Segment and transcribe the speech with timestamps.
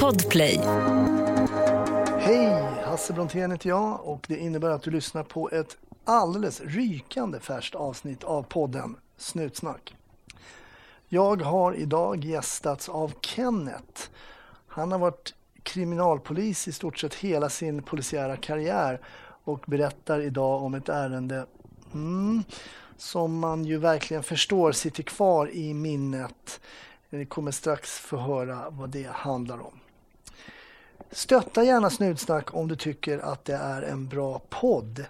[0.00, 0.60] Podplay.
[2.18, 2.82] Hej!
[2.84, 7.74] Hasse Brontén heter jag och det innebär att du lyssnar på ett alldeles rykande färskt
[7.74, 9.96] avsnitt av podden Snutsnack.
[11.08, 14.02] Jag har idag gästats av Kenneth.
[14.66, 19.00] Han har varit kriminalpolis i stort sett hela sin polisiära karriär
[19.44, 21.46] och berättar idag om ett ärende
[21.94, 22.42] mm,
[22.96, 26.60] som man ju verkligen förstår sitter kvar i minnet.
[27.10, 29.80] Ni kommer strax få höra vad det handlar om.
[31.10, 35.04] Stötta gärna Snutsnack om du tycker att det är en bra podd.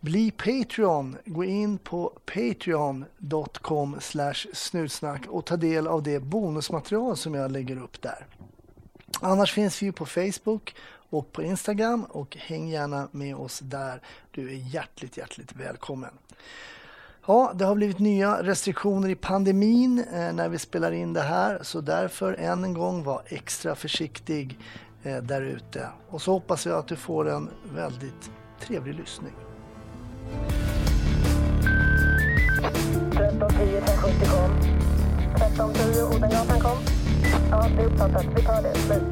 [0.00, 1.16] Bli Patreon.
[1.24, 3.96] Gå in på patreon.com
[4.52, 8.26] snutsnack och ta del av det bonusmaterial som jag lägger upp där.
[9.20, 10.74] Annars finns vi på Facebook
[11.10, 14.02] och på Instagram och häng gärna med oss där.
[14.30, 16.10] Du är hjärtligt, hjärtligt välkommen.
[17.30, 21.58] Ja, det har blivit nya restriktioner i pandemin eh, när vi spelar in det här
[21.62, 24.58] så därför än en gång var extra försiktig
[25.02, 25.88] eh, där ute.
[26.08, 29.32] Och så hoppas jag att du får en väldigt trevlig lyssning.
[33.10, 34.50] 1310 1070 kom.
[35.34, 36.78] 1310 Odengatan kom.
[37.50, 38.26] Ja, det är uppfattat.
[38.36, 38.74] Vi tar det.
[38.74, 39.02] Slut.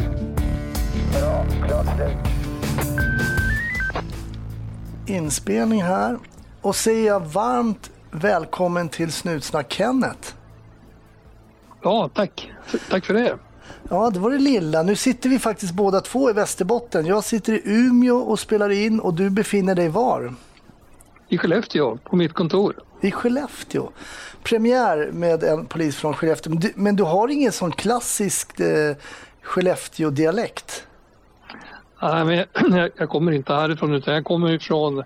[1.13, 1.47] Bra.
[1.67, 2.17] Klart slut.
[5.07, 6.19] Inspelning här
[6.61, 10.35] och säger jag varmt välkommen till Snutsnack Kenneth.
[11.83, 12.53] Ja, tack.
[12.91, 13.39] Tack för det.
[13.91, 14.83] Ja, det var det lilla.
[14.83, 17.07] Nu sitter vi faktiskt båda två i Västerbotten.
[17.07, 20.35] Jag sitter i Umeå och spelar in och du befinner dig var?
[21.29, 22.75] I Skellefteå, på mitt kontor.
[23.01, 23.91] I Skellefteå.
[24.43, 26.51] Premiär med en polis från Skellefteå.
[26.53, 28.97] Men du, men du har ingen sån klassisk eh,
[29.43, 30.87] Skellefteå-dialekt?
[32.03, 35.05] Nej, men jag, jag kommer inte härifrån utan jag kommer ifrån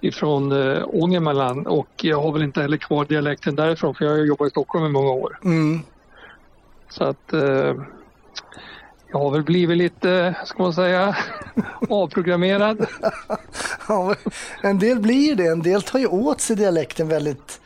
[0.00, 4.18] ifrån eh, Ångermanland och jag har väl inte heller kvar dialekten därifrån för jag har
[4.18, 5.38] jobbat i Stockholm i många år.
[5.44, 5.80] Mm.
[6.88, 7.74] Så att eh,
[9.12, 11.16] jag har väl blivit lite, ska man säga,
[11.88, 12.86] avprogrammerad.
[13.88, 14.14] Ja,
[14.62, 15.46] en del blir det.
[15.46, 17.60] En del tar ju åt sig dialekten väldigt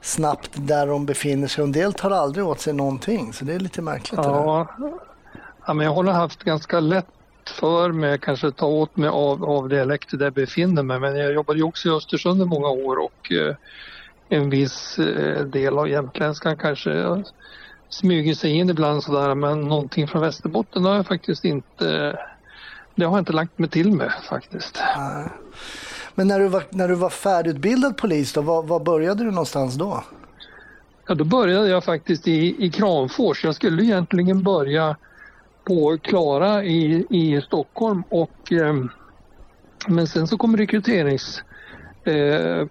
[0.00, 1.62] snabbt där de befinner sig.
[1.62, 3.32] Och en del tar aldrig åt sig någonting.
[3.32, 4.20] Så det är lite märkligt.
[4.22, 4.68] Ja,
[5.66, 7.06] ja, men jag har haft ganska lätt
[7.50, 11.00] för mig kanske ta åt mig av, av dialekter där jag befinner mig.
[11.00, 13.54] Men jag jobbade ju också i Östersund i många år och eh,
[14.28, 17.22] en viss eh, del av jämtländskan kanske
[17.88, 19.34] smyger sig in ibland sådär.
[19.34, 22.18] Men någonting från Västerbotten har jag faktiskt inte
[22.94, 24.78] det har jag inte lagt mig till med faktiskt.
[26.14, 29.74] Men när du var, när du var färdigutbildad polis, då, var, var började du någonstans
[29.74, 30.04] då?
[31.06, 33.44] Ja, då började jag faktiskt i, i Kramfors.
[33.44, 34.96] Jag skulle egentligen börja
[35.64, 38.74] på Klara i, i Stockholm och eh,
[39.88, 41.42] men sen så kom rekryterings
[42.04, 42.66] eh,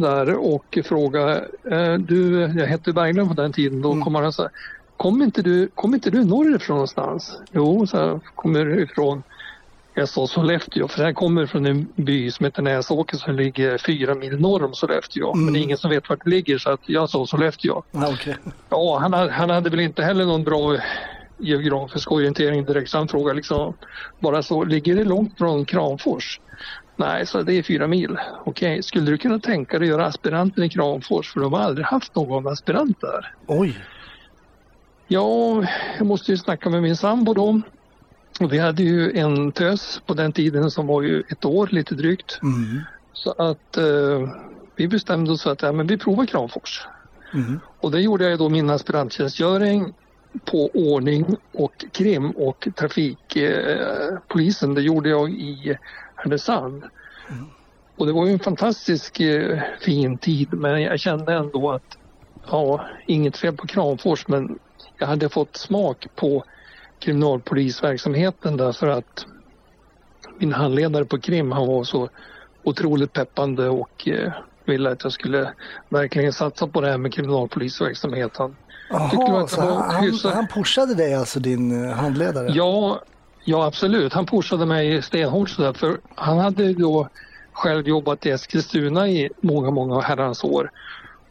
[0.00, 4.04] där och frågade, eh, du, jag hette Berglund på den tiden, då Mm.
[4.04, 4.50] kom han så här,
[4.96, 7.38] kom inte du, kom inte du norrifrån någonstans?
[7.52, 9.22] Jo, så jag kommer ifrån
[9.94, 14.14] jag sa Sollefteå, för jag kommer från en by som heter Näsåker som ligger fyra
[14.14, 15.34] mil norr om Sollefteå.
[15.34, 17.82] Men det är ingen som vet vart det ligger så att jag sa Sollefteå.
[17.92, 18.36] Okej.
[18.68, 20.76] Ja, han, han hade väl inte heller någon bra
[21.40, 23.74] geografisk orientering direkt så han frågade liksom
[24.18, 26.40] bara så, ligger det långt från Kramfors?
[26.96, 28.18] Nej, så det är fyra mil.
[28.44, 31.32] Okej, skulle du kunna tänka dig att göra aspiranten i Kramfors?
[31.32, 33.34] För de har aldrig haft någon aspirant där.
[33.46, 33.84] Oj.
[35.08, 35.64] Ja,
[35.98, 37.60] jag måste ju snacka med min sambo då.
[38.40, 41.94] Och vi hade ju en tös på den tiden som var ju ett år lite
[41.94, 42.38] drygt.
[42.42, 42.80] Mm.
[43.12, 44.28] Så att eh,
[44.76, 46.86] vi bestämde oss för att ja, men vi provar Kramfors.
[47.34, 47.60] Mm.
[47.80, 49.94] Och det gjorde jag då min aspiranttjänstgöring
[50.44, 54.70] på ordning och krim och trafikpolisen.
[54.70, 55.76] Eh, det gjorde jag i
[56.14, 56.84] Härnösand.
[57.96, 61.98] Och det var ju en fantastisk eh, fin tid men jag kände ändå att
[62.50, 64.58] ja, inget fel på Kramfors men
[64.98, 66.44] jag hade fått smak på
[66.98, 69.26] kriminalpolisverksamheten därför att
[70.38, 72.08] min handledare på krim han var så
[72.62, 74.32] otroligt peppande och eh,
[74.64, 75.52] ville att jag skulle
[75.88, 78.38] verkligen satsa på det här med kriminalpolisverksamhet.
[78.90, 80.34] Jaha, så han, hyfsat?
[80.34, 82.48] han pushade dig alltså, din eh, handledare?
[82.52, 83.02] Ja,
[83.44, 84.12] ja absolut.
[84.12, 87.08] Han pushade mig stenhårt sådär för han hade då
[87.52, 90.70] själv jobbat i Eskilstuna i många, många herrans år.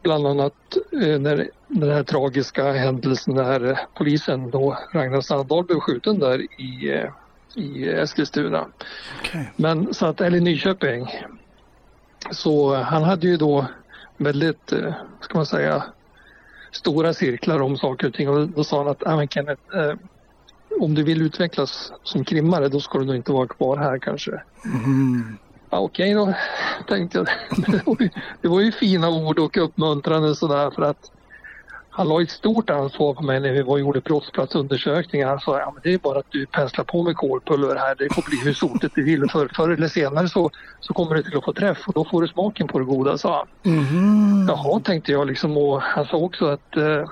[0.01, 0.53] Bland annat
[1.01, 6.91] eh, när den här tragiska händelsen när polisen då Ragnar Sandahl blev skjuten där i,
[6.93, 7.09] eh,
[7.63, 8.65] i Eskilstuna.
[9.19, 9.51] Okej.
[9.55, 11.07] Men så att, eller Nyköping.
[12.31, 13.65] Så han hade ju då
[14.17, 15.83] väldigt, eh, ska man säga,
[16.71, 19.93] stora cirklar om saker och ting och då sa han att ah, men Kenneth, eh,
[20.79, 24.41] om du vill utvecklas som krimmare då ska du nog inte vara kvar här kanske.
[24.65, 25.37] Mm.
[25.69, 26.33] Ja, Okej då,
[26.87, 27.27] tänkte jag.
[27.57, 28.09] Men det, var ju,
[28.41, 31.11] det var ju fina ord och uppmuntrande sådär för att
[31.99, 35.27] han la ett stort ansvar på mig när vi var och gjorde brottsplatsundersökningar.
[35.27, 37.95] Han sa ja, men det är bara att du penslar på med kolpulver här.
[37.95, 39.29] Det får bli hur sotigt du vill.
[39.29, 42.21] För, förr eller senare så, så kommer du till att få träff och då får
[42.21, 43.73] du smaken på det goda, sa han.
[43.73, 44.45] Mhm.
[44.47, 45.57] Jaha, tänkte jag liksom.
[45.57, 47.09] Och han sa också att eh,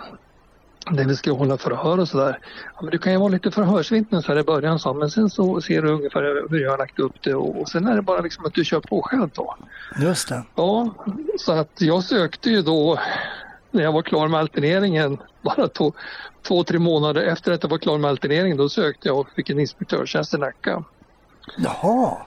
[0.92, 2.40] det vi ska hålla förhör och sådär.
[2.76, 4.98] Ja, men du kan ju vara lite förhörsvittne så här i början, han.
[4.98, 7.88] Men sen så ser du ungefär hur jag har lagt upp det och, och sen
[7.88, 9.56] är det bara liksom att du kör på själv då.
[10.00, 10.44] Just det.
[10.56, 10.94] Ja,
[11.40, 13.00] så att jag sökte ju då
[13.78, 15.94] när jag var klar med alterneringen, bara två,
[16.48, 19.50] två, tre månader efter att jag var klar med alterneringen, då sökte jag och fick
[19.50, 20.84] en inspektörstjänst i Nacka
[21.58, 22.18] Jaha.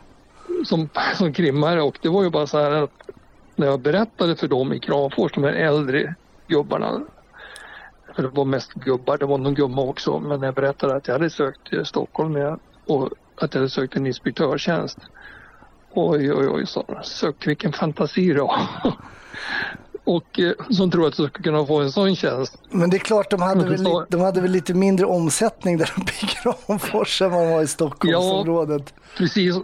[0.64, 2.91] som, som krimmare och det var ju bara så här att
[3.56, 6.14] när jag berättade för dem i Kramfors, de här äldre
[6.47, 7.00] gubbarna,
[8.17, 11.06] för det var mest gubbar, det var någon gumma också, men när jag berättade att
[11.08, 13.06] jag hade sökt till Stockholm och
[13.37, 14.99] att jag hade sökt en inspektörstjänst.
[15.93, 17.03] Oj, oj, oj, sa de.
[17.03, 18.61] Sök vilken fantasi du har.
[20.05, 22.58] Och eh, som tror att du ska kunna få en sån tjänst.
[22.70, 25.93] Men det är klart, de hade, väl, li- de hade väl lite mindre omsättning där
[25.97, 26.26] uppe i
[26.67, 28.94] Kramfors än vad de har i Stockholmsområdet.
[29.17, 29.55] Precis.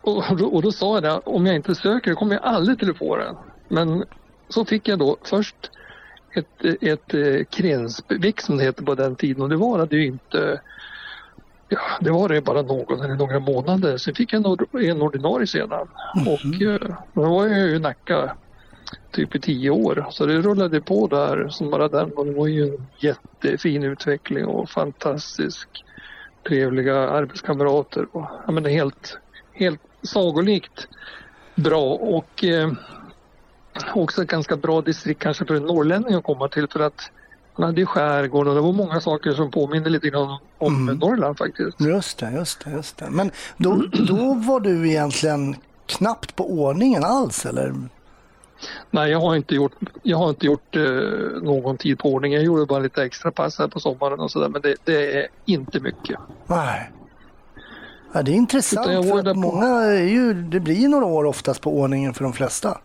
[0.00, 0.24] Och,
[0.54, 3.16] och då sa jag det, om jag inte söker kommer jag aldrig till att få
[3.16, 3.36] den.
[3.68, 4.04] Men
[4.48, 5.70] så fick jag då först
[6.34, 10.60] ett, ett eh, krensbevick som det heter på den tiden och det varade ju inte
[11.68, 13.96] Ja, det var det bara någon eller några månader.
[13.96, 14.46] Sen fick jag
[14.84, 15.88] en, ordinarie sedan.
[16.26, 18.36] Och eh, då var jag ju i Nacka
[19.10, 20.06] typ i tio år.
[20.10, 22.12] Så det rullade på där som bara den.
[22.12, 25.68] Och det var ju en jättefin utveckling och fantastisk
[26.48, 28.06] trevliga arbetskamrater.
[28.12, 29.18] Och, ja, men det är helt,
[29.52, 30.88] helt sagolikt
[31.54, 32.72] bra och eh,
[33.94, 37.10] också ett ganska bra distrikt kanske för en norrlänning att komma till för att
[37.56, 40.98] man hade ju skärgården och det var många saker som påminner lite grann om Mm.
[40.98, 41.80] Norrland faktiskt.
[41.80, 43.10] Just det, just det, just det.
[43.10, 45.56] Men då, då var du egentligen
[45.86, 47.74] knappt på ordningen alls, eller?
[48.90, 49.72] Nej, jag har inte gjort,
[50.02, 50.82] jag har inte gjort eh,
[51.42, 52.32] någon tid på ordning.
[52.32, 55.28] Jag gjorde bara lite extra pass här på sommaren och sådär men det, det är
[55.44, 56.18] inte mycket.
[56.46, 56.90] Nej.
[58.14, 61.24] Ja, det är intressant, för att på- många är ju, det blir ju några år
[61.24, 62.78] oftast på ordningen för de flesta.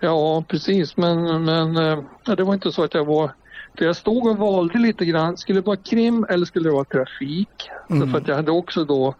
[0.00, 0.96] Ja, precis.
[0.96, 1.98] Men, men eh,
[2.36, 3.30] det var inte så att jag var...
[3.78, 5.36] För jag stod och valde lite grann.
[5.36, 7.70] Skulle det vara krim eller skulle det vara trafik?
[7.90, 8.00] Mm.
[8.02, 9.14] Så för att jag hade också då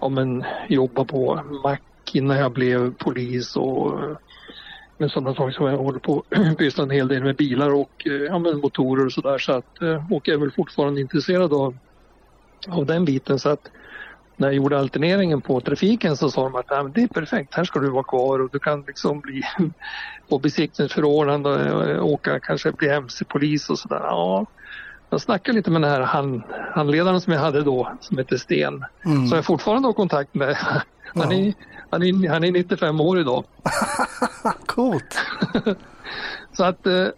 [0.00, 1.82] ja, men, jobbat på mack
[2.12, 3.92] innan jag blev polis och
[4.98, 6.24] eh, med sådana saker som jag håller på
[6.58, 9.38] pysslar en hel del med bilar och eh, ja, men motorer och sådär.
[9.38, 11.76] Så att, eh, och jag är väl fortfarande intresserad av,
[12.68, 13.38] av den biten.
[13.38, 13.60] Så att
[14.38, 17.54] när jag gjorde alterneringen på trafiken så sa de att "Nej, men det är perfekt,
[17.54, 19.42] här ska du vara kvar och du kan liksom bli
[20.30, 24.00] på besiktningsförordnande och åka, kanske bli mc-polis och sådär.
[24.02, 24.46] Ja,
[25.10, 26.42] jag snackade lite med den här hand,
[26.74, 29.26] handledaren som jag hade då, som heter Sten, Mm.
[29.26, 30.56] som jag fortfarande har kontakt med.
[31.16, 31.54] Han är,
[31.90, 33.44] han är, han är 95 år idag.
[34.66, 35.18] Coolt.
[36.56, 36.92] Så att eh,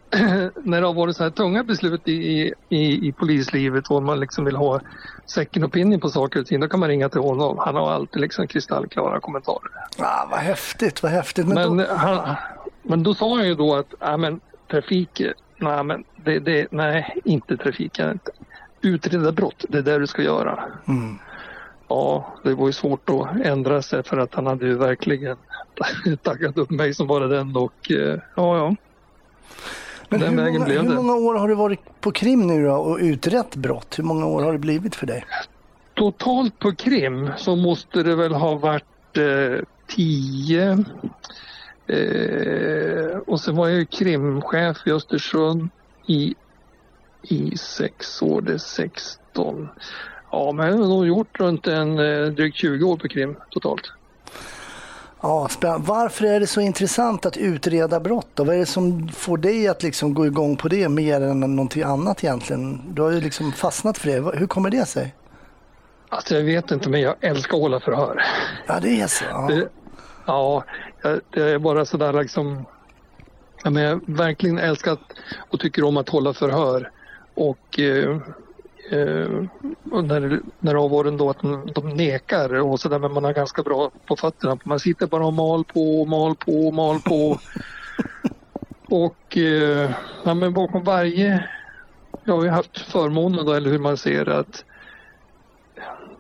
[0.63, 4.45] när det har varit så här tunga beslut i, i, i polislivet och man liksom
[4.45, 4.81] vill ha
[5.27, 7.59] second opinion på saker och ting, då kan man ringa till honom.
[7.59, 9.71] Han har alltid liksom kristallklara kommentarer.
[9.99, 11.47] Ah, vad häftigt, vad häftigt.
[11.47, 12.37] Men, Men, då, han,
[12.83, 14.41] men då sa han ju då att ja, men,
[14.71, 15.23] trafik,
[15.57, 18.19] nej, men det, det, nej inte trafiken.
[18.81, 20.65] Utreda brott, det är det du ska göra.
[20.89, 21.19] mm.
[21.89, 25.37] Ja, det var ju svårt att ändra sig för att han hade ju verkligen
[26.23, 28.77] taggat upp mig som bara den och eh, ja, ja.
[30.09, 30.95] Men den hur, vägen många, blev hur det.
[30.95, 33.99] många år har du varit på krim nu då och utrett brott?
[33.99, 35.25] Hur många år har det blivit för dig?
[35.95, 40.85] Totalt på krim så måste det väl ha varit eh, tio.
[41.87, 45.69] Eh, och sen var jag ju krimchef i Östersund
[46.07, 46.35] i,
[47.23, 49.69] i sex år, det är 16.
[50.31, 53.93] Ja, men jag har nog gjort runt en eh, drygt 20 år på krim totalt.
[55.21, 55.87] Ja, spännande.
[55.87, 58.29] Varför är det så intressant att utreda brott?
[58.35, 58.45] Då?
[58.45, 61.83] Vad är det som får dig att liksom gå igång på det mer än någonting
[61.83, 62.95] annat egentligen?
[62.95, 64.39] Du har ju liksom fastnat för det.
[64.39, 65.15] Hur kommer det sig?
[66.09, 68.23] Alltså jag vet inte, men jag älskar att hålla förhör.
[68.67, 69.25] Ja, det är så.
[69.31, 69.47] Ja.
[69.49, 69.69] Det,
[70.27, 70.65] ja,
[71.31, 72.65] det är bara sådär liksom.
[73.65, 75.01] Ja, men jag verkligen älskat
[75.51, 76.91] och tycker om att hålla förhör.
[77.35, 78.19] Och, eh,
[79.93, 81.41] och när, när varit ändå att
[81.75, 84.59] de, nekar och sådär men man har ganska bra på fötterna.
[84.65, 87.41] Man sitter bara och mal på, mal på, mal på.
[88.91, 89.91] och eh,
[90.25, 91.49] ja, men bakom varje,
[92.25, 94.65] jag har ju haft förmånen då, eller hur man ser att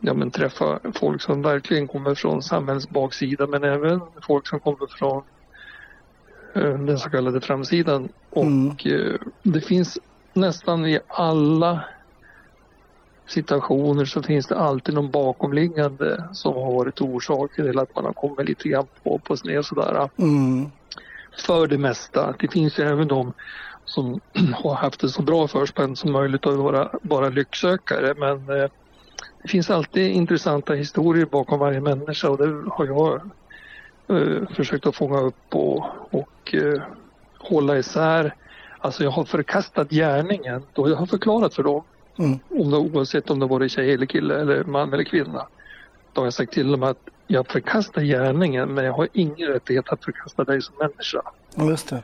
[0.00, 4.86] ja, men träffa folk som verkligen kommer från samhällets baksida men även folk som kommer
[4.98, 5.22] från
[6.54, 8.08] eh, den så kallade framsidan.
[8.30, 8.76] Och Mm.
[8.86, 9.98] eh, det finns
[10.34, 11.84] nästan i alla
[13.28, 18.12] situationer så finns det alltid någon bakomliggande som har varit orsaken till att man har
[18.12, 20.70] kommit lite grann på, på sned sådär Mm.
[21.46, 22.34] för det mesta.
[22.38, 23.32] Det finns ju även de
[23.84, 24.20] som
[24.54, 28.14] har haft det så bra förspänt som möjligt och vara bara lycksökare.
[28.16, 28.68] Men eh,
[29.42, 33.20] det finns alltid intressanta historier bakom varje människa och det har jag
[34.08, 36.82] eh, försökt att fånga upp och, och eh,
[37.38, 38.34] hålla isär.
[38.78, 41.84] Alltså jag har förkastat gärningen och jag har förklarat för dem,
[42.18, 42.38] Mm.
[42.48, 45.46] om det, oavsett om det var tjej eller kille eller man eller kvinna.
[46.12, 49.88] Då har jag sagt till dem att jag förkastar gärningen men jag har ingen rättighet
[49.88, 51.22] att förkasta dig som människa.
[51.70, 52.02] Just det.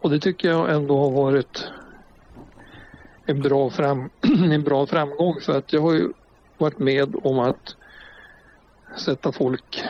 [0.00, 1.64] Och det tycker jag ändå har varit
[3.26, 4.10] en bra, fram,
[4.52, 6.12] en bra framgång för att jag har ju
[6.58, 7.76] varit med om att
[8.96, 9.84] sätta folk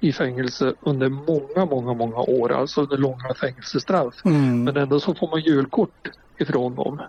[0.00, 4.14] i fängelse under många, många, många år, alltså under långa fängelsestraff.
[4.24, 4.64] Mm.
[4.64, 7.00] Men ändå så får man julkort ifrån dem.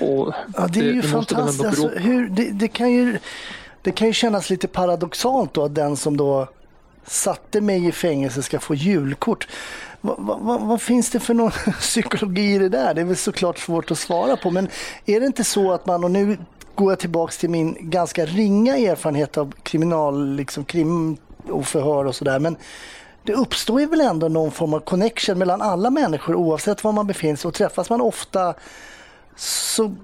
[0.00, 1.64] Och Ja, det är ju det fantastiskt.
[1.64, 3.18] Alltså, bero- hur, det, det, kan ju,
[3.82, 6.48] det kan ju kännas lite paradoxalt då att den som då
[7.06, 9.48] satte mig i fängelse ska få julkort.
[10.00, 11.50] Vad, vad, vad, vad finns det för någon
[11.80, 12.94] psykologi i det där?
[12.94, 14.50] Det är väl såklart svårt att svara på.
[14.50, 14.68] Men
[15.06, 16.38] är det inte så att man, och nu
[16.74, 21.16] går jag tillbaks till min ganska ringa erfarenhet av kriminal, liksom krim
[21.50, 22.38] och förhör och sådär.
[22.38, 22.56] Men
[23.22, 27.06] det uppstår ju väl ändå någon form av connection mellan alla människor oavsett var man
[27.06, 28.54] befinner sig och träffas man ofta
[29.36, 29.94] så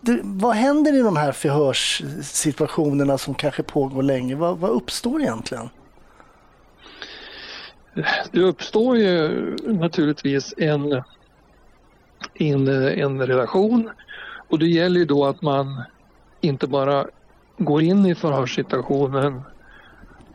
[0.00, 4.34] det, vad händer i de här förhörssituationerna som kanske pågår länge?
[4.34, 5.68] Vad, vad uppstår egentligen?
[8.32, 9.28] Det uppstår ju
[9.66, 11.02] naturligtvis en,
[12.34, 13.90] en, en relation
[14.48, 15.82] och det gäller ju då att man
[16.40, 17.06] inte bara
[17.58, 19.42] går in i förhörssituationen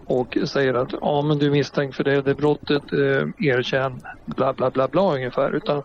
[0.05, 4.53] och säger att ja men du är misstänkt för det, det brottet, eh, erkänn, bla
[4.53, 5.55] bla bla bla ungefär.
[5.55, 5.83] Utan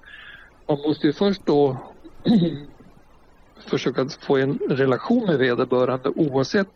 [0.66, 1.76] man måste ju först då
[3.66, 6.68] försöka få en relation med vederbörande oavsett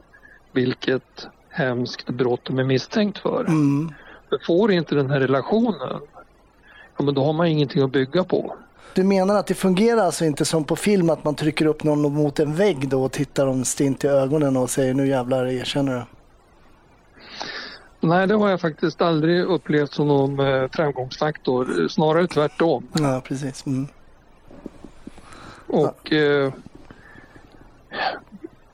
[0.53, 3.41] vilket hemskt brott de är misstänkt för.
[3.41, 3.93] Mm.
[4.29, 6.01] För får inte den här relationen,
[6.97, 8.57] ja men då har man ingenting att bygga på.
[8.95, 12.15] Du menar att det fungerar alltså inte som på film att man trycker upp någon
[12.15, 15.95] mot en vägg då och tittar dem stint i ögonen och säger nu jävlar erkänner
[15.95, 16.03] du?
[18.05, 21.89] Nej, det har jag faktiskt aldrig upplevt som någon eh, framgångsfaktor.
[21.89, 22.89] Snarare tvärtom.
[22.93, 23.67] Ja, precis.
[23.67, 23.87] Mm.
[25.67, 26.53] Och eh,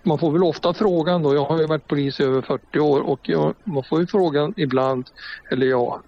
[0.03, 3.01] man får väl ofta frågan då, jag har ju varit polis i över 40 år
[3.01, 5.11] och jag, man får ju frågan ibland,
[5.51, 6.03] eller ja,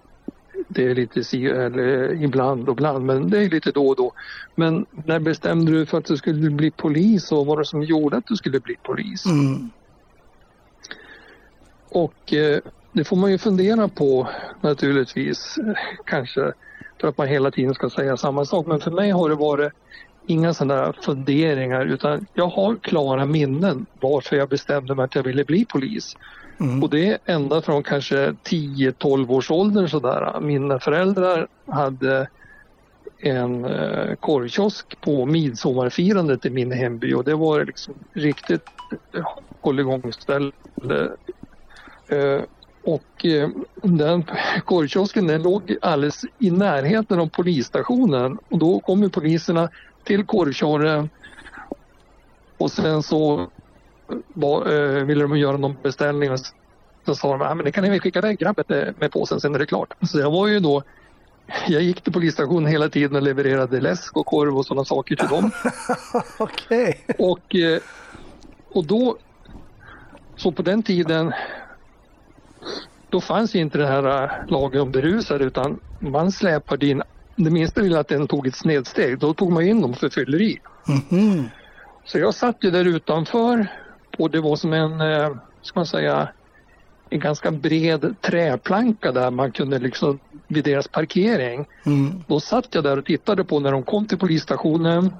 [0.69, 4.13] det är lite si, eller ibland och ibland, men det är lite då och då.
[4.55, 7.83] Men när bestämde du för att du skulle bli polis och vad var det som
[7.83, 9.27] gjorde att du skulle bli polis?
[9.27, 9.71] Mm.
[11.89, 12.61] Och eh,
[12.93, 14.29] det får man ju fundera på
[14.61, 15.59] naturligtvis,
[16.05, 16.53] kanske
[17.01, 18.67] för att man hela tiden ska säga samma sak.
[18.67, 19.73] Men för mig har det varit
[20.27, 25.45] inga sådana funderingar utan jag har klara minnen varför jag bestämde mig att jag ville
[25.45, 26.17] bli polis.
[26.61, 26.83] Mm.
[26.83, 30.41] Och det ända från kanske 10-12 års ålder sådär.
[30.41, 32.29] Mina föräldrar hade
[33.19, 38.63] en eh, korvkiosk på midsommarfirandet i min hemby och det var liksom riktigt
[39.15, 39.27] eh,
[39.61, 40.53] hålligångställe.
[42.09, 42.41] Eh,
[42.85, 43.49] och eh,
[43.83, 44.25] den
[44.65, 49.69] korvkiosken den låg alldeles i närheten av polisstationen och då kom poliserna
[50.05, 51.11] till korvkiosken
[52.59, 53.47] och sen så
[54.29, 56.39] var, eh, ville de göra någon beställning och
[57.07, 59.41] så sa de att men det kan ni väl skicka iväg grabben eh, med påsen
[59.41, 59.95] sen är det klart.
[60.03, 60.83] Så jag var ju då
[61.69, 65.29] jag gick till polisstationen hela tiden och levererade läsk och korv och sådana saker till
[65.29, 65.51] dem.
[66.39, 67.05] Okej.
[67.19, 67.81] Och, eh,
[68.73, 69.17] och då,
[70.37, 71.33] så på den tiden,
[73.13, 77.03] då fanns inte det här eh, lagen om berusade utan man släpade in,
[77.37, 80.59] det minsta lilla att den tog ett snedsteg, då tog man in dem för fylleri.
[80.89, 81.49] Mhm.
[82.05, 83.67] Så jag satt ju där utanför
[84.19, 86.29] och det var som en, eh, ska man säga,
[87.11, 91.67] en ganska bred träplanka där man kunde liksom vid deras parkering.
[91.87, 92.25] Mm.
[92.29, 95.15] Då satt jag där och tittade på när de kom till polisstationen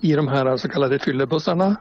[0.00, 1.76] i de här så kallade fyllebussarna.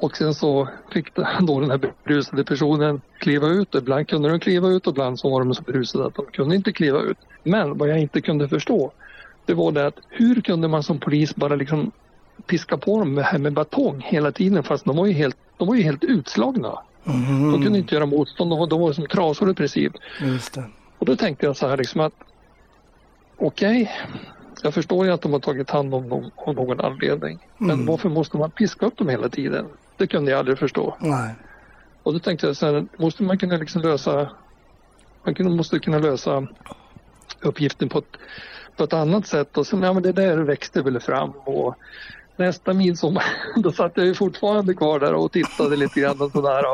[0.00, 3.74] Och sen så fick då den här berusade personen kliva ut.
[3.74, 6.54] Ibland kunde de kliva ut och ibland så var de så berusade att de kunde
[6.56, 7.18] inte kliva ut.
[7.42, 8.92] Men vad jag inte kunde förstå
[9.46, 11.90] det var det att hur kunde man som polis bara liksom
[12.46, 15.74] piska på dem med, med batong hela tiden fast de var ju helt, de var
[15.74, 16.78] ju helt utslagna.
[17.04, 17.52] Mhm.
[17.52, 19.92] De kunde inte göra motstånd, de var, de var som trasor i princip.
[20.98, 22.12] Och då tänkte jag så här liksom att
[23.36, 23.90] okej,
[24.62, 27.38] jag förstår ju att de har tagit hand om dem av någon anledning.
[27.58, 27.86] Men Mm.
[27.86, 29.66] varför måste man piska upp dem hela tiden?
[29.96, 30.96] Det kunde jag aldrig förstå.
[31.00, 31.34] Nej.
[32.02, 34.28] Och då tänkte jag så här, måste man kunna liksom lösa,
[35.38, 36.46] man måste kunna lösa
[37.40, 38.16] uppgiften på ett,
[38.76, 39.58] på ett annat sätt.
[39.58, 41.74] Och sen, ja men det där växte väl fram och
[42.36, 43.24] nästa midsommar,
[43.56, 46.64] då satt jag ju fortfarande kvar där och tittade lite grann och sådär.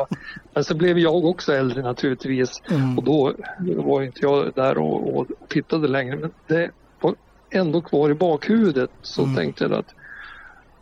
[0.53, 2.61] Men så blev jag också äldre naturligtvis.
[2.69, 2.97] Mm.
[2.97, 6.15] Och då var inte jag där och, och tittade längre.
[6.15, 7.15] Men det var
[7.49, 9.35] ändå kvar i bakhuvudet så mm.
[9.35, 9.95] tänkte jag att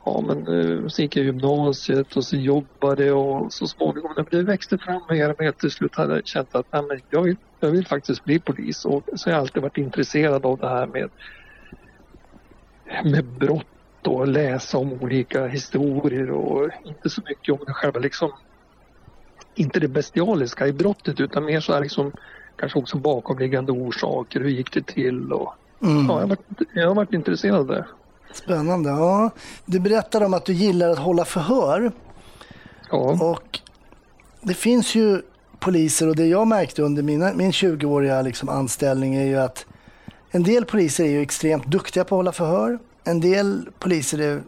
[0.06, 4.44] ja men eh, så gick jag gymnasiet och så jobbade och så småningom när det
[4.44, 7.36] växte fram mer och mer till slut hade jag känt att nej, men jag, vill,
[7.60, 10.88] jag vill faktiskt bli polis och så har jag alltid varit intresserad av det här
[10.88, 11.10] med,
[13.04, 18.32] med brott och läsa om olika historier och inte så mycket om det själva liksom
[19.56, 22.12] inte det bestialiska i brottet utan mer så här liksom
[22.56, 26.06] kanske också bakomliggande orsaker, hur gick det till och mm.
[26.10, 27.86] ja, jag, har varit, jag har varit intresserad av det.
[28.34, 28.90] Spännande.
[28.90, 29.30] Ja.
[29.66, 31.92] Du berättade om att du gillar att hålla förhör.
[32.92, 33.24] Ja.
[33.24, 33.60] Och
[34.42, 35.22] det finns ju
[35.60, 39.66] poliser och det jag märkte under mina, min 20-åriga liksom anställning är ju att
[40.32, 42.80] en del poliser är ju extremt duktiga på att hålla förhör.
[43.04, 44.42] En del poliser är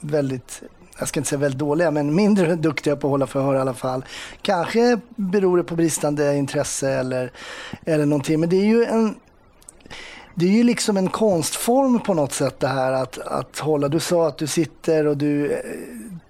[0.00, 0.62] väldigt,
[0.98, 3.74] jag ska inte säga väldigt dåliga, men mindre duktiga på att hålla förhör i alla
[3.74, 4.04] fall.
[4.42, 7.32] Kanske beror det på bristande intresse eller,
[7.84, 8.40] eller någonting.
[8.40, 9.14] Men det är ju en
[10.38, 13.88] det är ju liksom en konstform på något sätt det här att, att hålla.
[13.88, 15.58] Du sa att du sitter och du eh,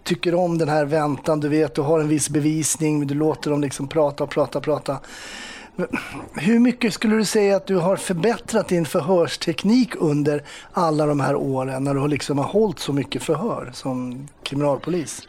[0.04, 1.40] tycker om den här väntan.
[1.40, 3.06] Du vet, du har en viss bevisning.
[3.06, 4.98] Du låter dem liksom prata och prata och prata.
[6.34, 11.36] Hur mycket skulle du säga att du har förbättrat din förhörsteknik under alla de här
[11.36, 15.22] åren när du har liksom har hållit så mycket förhör som kriminalpolis?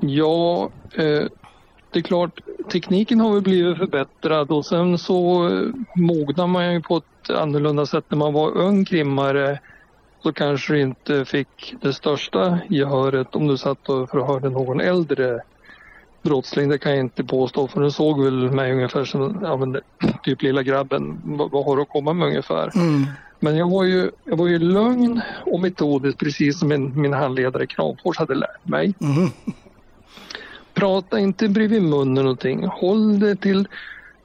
[0.00, 1.26] Ja, eh,
[1.96, 2.40] det är klart,
[2.72, 5.62] tekniken har väl blivit förbättrad och sen så eh,
[5.94, 9.60] mognar man ju på ett annorlunda sätt när man var ung krimmare
[10.22, 15.40] så kanske du inte fick det största gehöret om du satt och förhörde någon äldre
[16.22, 16.68] brottsling.
[16.68, 19.80] Det kan jag inte påstå för den såg väl mig ungefär som ja, men,
[20.22, 21.20] typ lilla grabben.
[21.24, 22.76] Vad, vad har du att komma med ungefär?
[22.76, 23.06] Mm.
[23.40, 27.66] Men jag var, ju, jag var ju lugn och metodisk precis som min, min handledare
[27.66, 28.94] Kramfors hade lärt mig.
[29.00, 29.30] Mm.
[30.76, 32.66] Prata inte bredvid munnen någonting.
[32.66, 33.68] Håll det till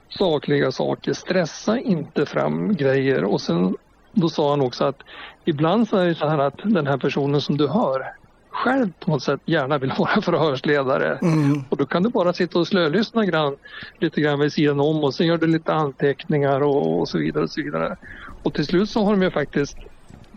[0.09, 1.13] sakliga saker.
[1.13, 3.23] Stressa inte fram grejer.
[3.23, 3.75] Och sen
[4.13, 4.97] då sa han också att
[5.45, 8.05] ibland så är det så här att den här personen som du hör
[8.51, 11.17] själv på något sätt gärna vill vara förhörsledare.
[11.21, 11.63] Mm.
[11.69, 13.55] Och då kan du bara sitta och slölyssna grann,
[13.99, 17.43] lite grann vid sidan om och sen gör du lite anteckningar och, och så vidare.
[17.43, 17.97] Och så vidare.
[18.43, 19.77] Och till slut så har de ju faktiskt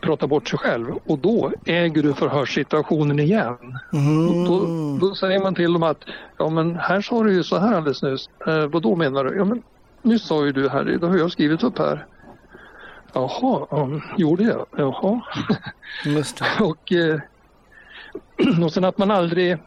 [0.05, 3.79] prata bort sig själv och då äger du förhörssituationen igen.
[3.93, 4.45] Mm.
[4.45, 4.67] Då,
[5.01, 6.05] då, säger man till dem att
[6.39, 8.29] ja men här sa du ju så här alldeles nyss.
[8.47, 9.37] Eh, vad då menar du?
[9.37, 9.63] Ja men
[10.03, 12.07] nyss sa ju du här, det har jag skrivit upp här.
[13.13, 14.67] Jaha, um, gjorde jag?
[14.77, 15.21] Jaha.
[16.05, 16.45] Just det.
[16.65, 17.21] och, eh,
[18.65, 19.59] och sen att man aldrig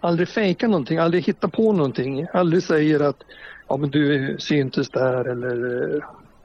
[0.00, 3.24] aldrig fejkar någonting, aldrig hittar på någonting, aldrig säger att
[3.68, 6.02] ja men du syntes där eller eh,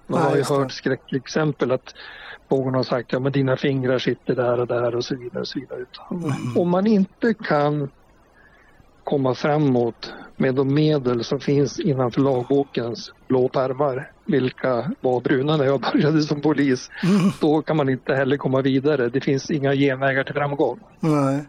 [0.09, 1.93] man har ju hört skräckexempel att
[2.49, 5.41] någon har sagt ja men dina fingrar sitter där och där och så vidare.
[5.41, 5.85] Och så vidare.
[6.11, 6.57] Mm.
[6.57, 7.89] Om man inte kan
[9.03, 15.65] komma framåt med de medel som finns innanför lagbokens blå pärmar, vilka var bruna när
[15.65, 17.31] jag började som polis, mm.
[17.41, 19.09] då kan man inte heller komma vidare.
[19.09, 20.79] Det finns inga genvägar till framgång.
[20.99, 21.39] Nej.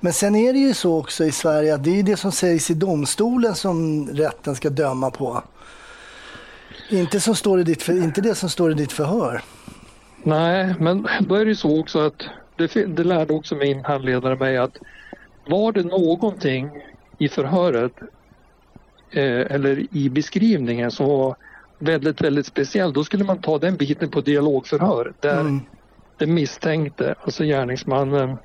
[0.00, 2.70] Men sen är det ju så också i Sverige att det är det som sägs
[2.70, 5.42] i domstolen som rätten ska döma på.
[6.90, 9.42] Inte, som står i ditt för, inte det som står i ditt förhör.
[10.22, 12.24] Nej, men då är det ju så också att
[12.56, 14.76] det, det lärde också min handledare mig att
[15.46, 16.70] var det någonting
[17.18, 17.92] i förhöret
[19.10, 21.36] eh, eller i beskrivningen som var
[21.78, 25.60] väldigt, väldigt speciellt, då skulle man ta den biten på dialogförhör där mm.
[26.18, 28.36] den misstänkte, alltså gärningsmannen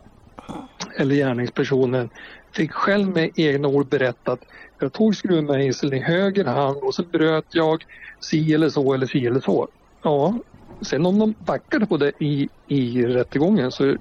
[0.98, 2.10] eller gärningspersonen
[2.52, 4.40] fick själv med egna ord berättat
[4.80, 7.86] jag tog skruvmejseln i höger hand och så bröt jag
[8.20, 9.68] si eller så eller si eller så.
[10.02, 10.34] Ja,
[10.82, 13.96] sen om de backade på det i, i rättegången så,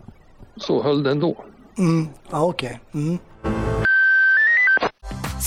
[0.57, 1.45] så höll det ändå.
[1.79, 2.09] Mm.
[2.31, 2.81] Ja, okej.
[2.93, 3.03] Okay.
[3.03, 3.19] Mm.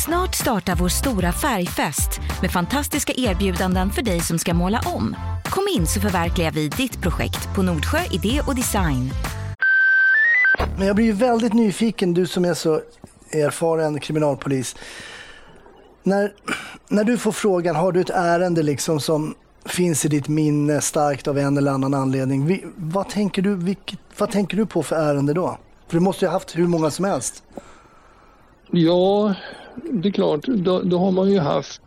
[0.05, 5.15] Snart startar vår stora färgfest med fantastiska erbjudanden för dig som ska måla om.
[5.45, 9.09] Kom in så förverkligar vi ditt projekt på Nordsjö Idé och Design.
[10.77, 12.81] Men jag blir ju väldigt nyfiken, du som är så
[13.31, 14.75] erfaren kriminalpolis.
[16.07, 16.33] När,
[16.87, 21.27] när du får frågan, har du ett ärende liksom som finns i ditt minne starkt
[21.27, 22.45] av en eller annan anledning.
[22.45, 25.57] Vi, vad, tänker du, vilket, vad tänker du på för ärende då?
[25.87, 27.43] För du måste ju ha haft hur många som helst.
[28.71, 29.33] Ja,
[29.91, 31.81] det är klart, då, då har man ju haft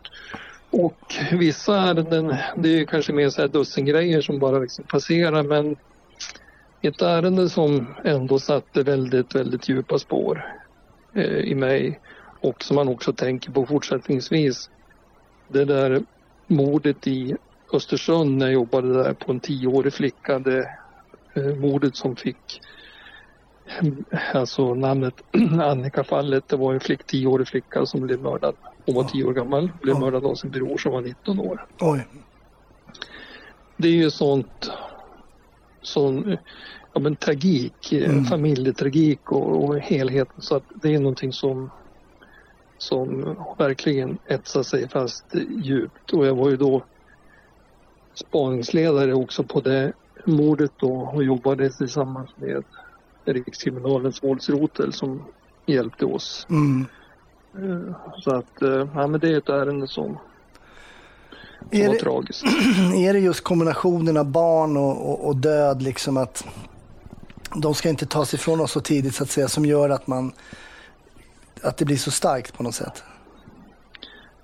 [0.71, 5.75] och vissa ärenden, det är kanske mer så här dussingrejer som bara liksom passerar men
[6.81, 10.45] ett ärende som ändå satte väldigt, väldigt djupa spår
[11.15, 11.99] eh, i mig
[12.41, 14.69] och som man också tänker på fortsättningsvis.
[15.47, 16.03] Det där
[16.47, 17.35] mordet i
[17.73, 20.39] Östersund när jag jobbade där på en tioårig flicka.
[20.39, 20.69] Det
[21.33, 22.61] eh, mordet som fick
[24.33, 25.13] alltså namnet
[25.61, 26.47] Annika-fallet.
[26.47, 28.55] Det var en flick, tioårig flicka som blev mördad.
[28.85, 31.65] Hon var tio år gammal, blev mördad av sin bror som var 19 år.
[31.79, 32.07] Oj.
[33.77, 34.71] det är ju sånt
[35.81, 36.37] sån
[36.93, 38.25] ja, men, tragik, eh, Mm.
[38.25, 40.41] familjetragik och, och helheten.
[40.41, 41.71] Så att det är någonting som,
[42.81, 46.13] som verkligen etsar sig fast djupt.
[46.13, 46.83] Och jag var ju då
[48.13, 49.93] spaningsledare också på det
[50.25, 52.63] mordet då och jobbade tillsammans med
[53.25, 55.23] Rikskriminalens våldsrotel som
[55.65, 56.47] hjälpte oss.
[56.49, 56.85] Mm.
[57.55, 60.17] Eh, Så att, eh, ja men det är ett ärende som,
[61.71, 62.43] Är det, tragiskt.
[62.95, 66.45] är det just kombinationen av barn och, och, och död, liksom att
[67.55, 70.33] de ska inte tas ifrån oss så tidigt så att säga, som gör att man
[71.63, 73.03] att det blir så starkt på något sätt?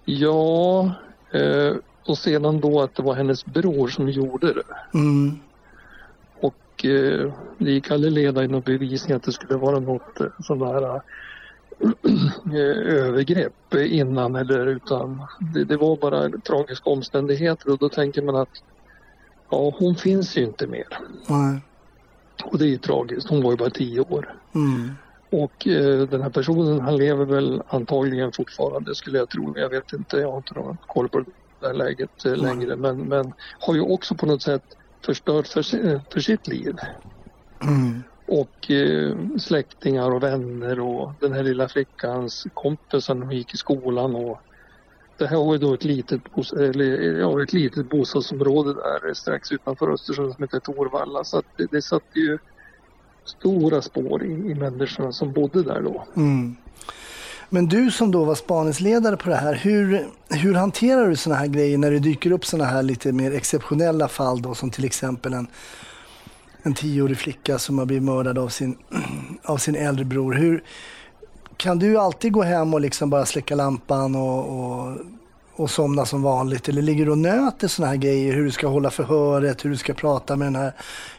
[0.05, 0.91] Ja,
[1.31, 1.75] eh,
[2.05, 4.63] och sedan då att det var hennes bror som gjorde det.
[4.93, 5.39] Mm.
[6.39, 10.27] Och eh, det gick aldrig leda i någon bevisning att det skulle vara något eh,
[10.39, 10.83] sån där
[12.45, 15.21] eh, övergrepp innan eller utan
[15.53, 18.63] det, det var bara tragiska omständigheter och då tänker man att
[19.49, 20.87] ja, hon finns ju inte mer.
[21.27, 21.59] Nej.
[22.43, 24.35] Och det är ju tragiskt, hon var ju bara tio år.
[24.55, 24.91] Mm.
[25.31, 29.57] Och eh, den här personen han lever väl antagligen fortfarande skulle jag tro.
[29.57, 32.75] Jag vet inte, jag har inte någon koll på det här läget eh, längre.
[32.75, 34.63] Men, men har ju också på något sätt
[35.05, 36.75] förstört för, si- för sitt liv.
[37.63, 38.03] Mm.
[38.27, 44.15] Och eh, släktingar och vänner och den här lilla flickans kompisar hon gick i skolan.
[44.15, 44.41] Och
[45.19, 46.21] det här var ju då ett litet,
[46.57, 51.23] eller, ja, ett litet bostadsområde där strax utanför Östersund som heter Torvalla.
[51.23, 52.37] Så det, det satte ju
[53.29, 56.03] stora spår i, i människorna som bodde där då.
[56.15, 56.55] Mm.
[57.49, 61.47] Men du som då var spaningsledare på det här, hur, hur hanterar du sådana här
[61.47, 65.33] grejer när det dyker upp sådana här lite mer exceptionella fall då som till exempel
[65.33, 65.47] en,
[66.63, 68.77] en tioårig flicka som har blivit mördad av sin,
[69.43, 70.33] av sin äldre bror.
[70.33, 70.63] Hur,
[71.57, 74.97] kan du alltid gå hem och liksom bara släcka lampan och, och,
[75.57, 76.69] och somna som vanligt?
[76.69, 78.33] Eller ligger du och nöter sådana här grejer?
[78.33, 80.73] Hur du ska hålla förhöret, hur du ska prata med den här,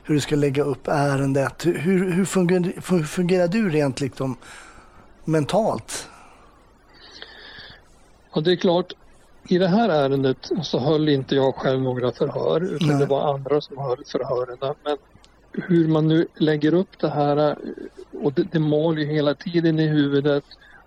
[0.04, 1.66] hur du ska lägga upp ärendet.
[1.66, 4.36] Hur, hur, fungerar, hur fungerar du rent liksom
[5.24, 6.08] mentalt?
[8.30, 8.92] Och det är klart,
[9.48, 12.98] i det här ärendet så höll inte jag själv några förhör utan Nej.
[12.98, 14.74] det var andra som höll förhören.
[14.84, 14.96] Men
[15.52, 17.56] hur man nu lägger upp det här
[18.22, 20.44] och det, det mal ju hela tiden i huvudet.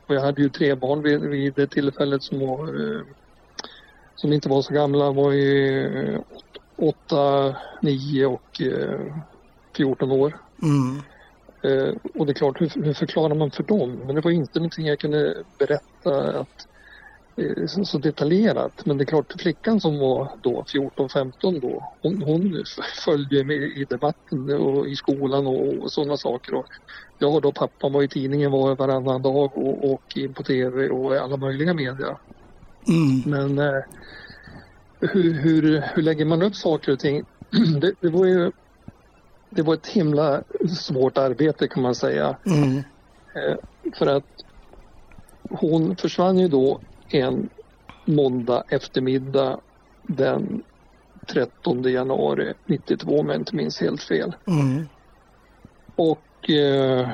[0.07, 3.01] Och jag hade ju tre barn vid, vid det tillfället som, var, eh,
[4.21, 5.11] som inte var så gamla.
[5.11, 6.19] var ju eh,
[6.75, 9.15] åtta, nio och eh,
[9.75, 10.37] 14 år.
[10.61, 11.01] Mm.
[11.63, 13.99] Eh, och det är klart, hur, hur förklarar man för dem?
[14.05, 16.67] Men det var inte någonting jag kunde berätta att,
[17.35, 18.85] eh, så, så detaljerat.
[18.85, 22.63] Men det är klart, flickan som var då 14-15 då, hon, hon
[23.05, 26.53] följde med i debatten och i skolan och, och sådana saker.
[26.53, 26.65] Och
[27.17, 30.89] jag och då pappan var i tidningen var varannan dag och, och in på tv
[30.89, 32.17] och i alla möjliga media.
[32.87, 33.23] Mm.
[33.25, 33.81] Men eh,
[34.99, 37.23] hur, hur, hur lägger man upp saker och ting?
[37.81, 38.51] Det, det var ju
[39.49, 42.35] det var ett himla svårt arbete kan man säga.
[42.45, 42.77] Mm.
[43.35, 43.55] Eh,
[43.93, 44.45] för att
[45.49, 47.49] hon försvann ju då en
[48.05, 49.59] måndag eftermiddag
[50.03, 50.63] den
[51.27, 54.35] 13 januari 92 om jag inte minns helt fel.
[54.47, 54.87] Mm.
[55.95, 57.09] Och eh,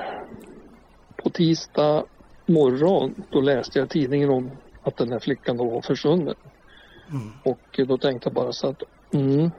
[1.16, 2.04] på tisdag
[2.46, 4.52] morgon då läste jag tidningen om
[4.88, 6.36] att den här flickan då var försvunnen.
[7.10, 7.32] Mm.
[7.44, 9.52] Och då tänkte jag bara så att mm,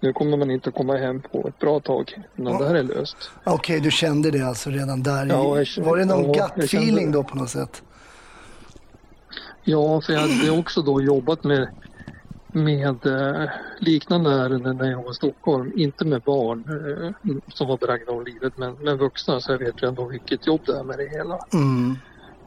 [0.00, 3.30] nu kommer man inte komma hem på ett bra tag innan det här är löst.
[3.44, 5.26] Okej, du kände det alltså redan där.
[5.26, 7.82] Ja, kände- var det någon ja, gut feeling då på något sätt?
[9.64, 11.68] Ja, för jag hade också då jobbat med,
[12.52, 15.72] med eh, liknande ärenden när jag var i Stockholm.
[15.76, 19.40] Inte med barn eh, som var bragda om livet, men med vuxna.
[19.40, 21.38] Så jag vet ju ändå vilket jobb det är med det hela.
[21.52, 21.96] Mm.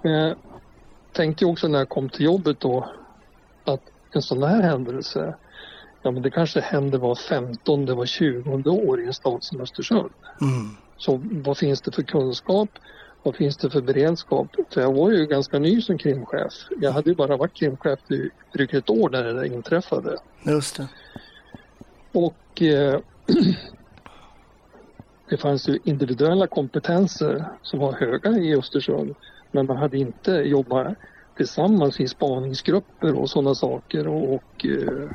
[0.01, 0.35] Jag
[1.15, 2.89] tänkte också när jag kom till jobbet då
[3.63, 5.35] att en sån här händelse,
[6.01, 9.61] ja men det kanske händer var 15, det var 20 år i en stad som
[9.61, 10.09] Östersund.
[10.41, 10.75] Mm.
[10.97, 12.69] Så vad finns det för kunskap?
[13.23, 14.47] Vad finns det för beredskap?
[14.69, 16.53] För jag var ju ganska ny som krimchef.
[16.81, 20.17] Jag hade ju bara varit krimchef i drygt ett år när det där inträffade.
[20.43, 20.87] Just det.
[22.11, 22.99] Och eh,
[25.29, 29.15] det fanns ju individuella kompetenser som var höga i Östersund.
[29.55, 30.87] Men man hade inte jobbat
[31.37, 35.09] tillsammans i spaningsgrupper och sådana saker och, och eh,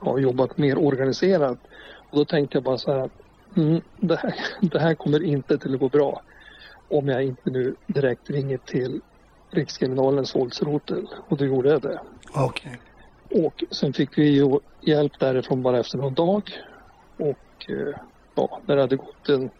[0.00, 1.58] ja, jobbat mer organiserat.
[2.10, 3.12] Och då tänkte jag bara så här att
[3.56, 6.22] mm, det, här, det här kommer inte till att gå bra
[6.88, 9.00] om jag inte nu direkt ringer till
[9.50, 11.08] Rikskriminalens våldsrotel.
[11.28, 12.00] Och då gjorde jag det.
[12.34, 12.80] Okej.
[13.30, 16.52] Och sen fick vi ju hjälp därifrån bara efter någon dag.
[17.16, 17.94] Och eh,
[18.34, 19.50] ja, när det hade gått en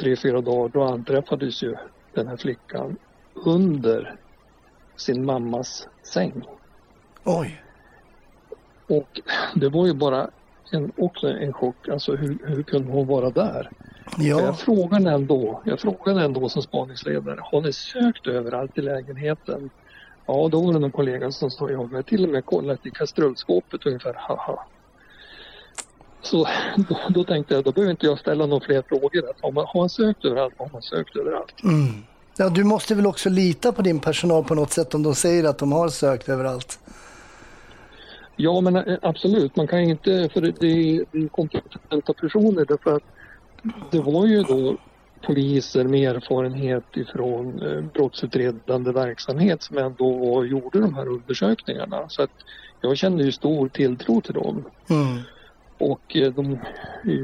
[0.00, 1.76] tre, fyra dagar då anträffades ju
[2.14, 2.96] den här flickan
[3.34, 4.16] under
[4.96, 6.42] sin mammas säng.
[7.24, 7.62] Oj.
[8.88, 9.20] Och
[9.54, 10.30] det var ju bara
[10.72, 11.88] en, också en chock.
[11.88, 13.70] Alltså hur, hur kunde hon vara där?
[14.18, 19.70] Ja, Jag frågade ändå, jag frågade ändå som spaningsledare, har ni sökt överallt i lägenheten?
[20.26, 22.86] Ja, då var det någon kollega som sa, ja, vi har till och med kollat
[22.86, 24.66] i kastrullskåpet ungefär, haha.
[26.22, 26.46] Så
[26.88, 29.22] då, då tänkte jag, då behöver inte jag ställa några fler frågor.
[29.42, 31.62] Har, man, har man sökt överallt, har man sökt överallt.
[31.64, 32.04] mm.
[32.36, 35.44] Ja, du måste väl också lita på din personal på något sätt om de säger
[35.44, 36.78] att de har sökt överallt.
[38.36, 43.02] Ja, men eh, absolut, man kan inte, för det, är kompetenta personer därför att
[43.90, 44.76] det var ju då
[45.26, 52.08] poliser med erfarenhet ifrån eh, brottsutredande verksamhet som ändå var, gjorde de här undersökningarna.
[52.08, 52.30] Så att
[52.80, 54.64] jag kände ju stor tilltro till dem.
[54.90, 55.18] Mm.
[55.82, 56.58] Och eh, de,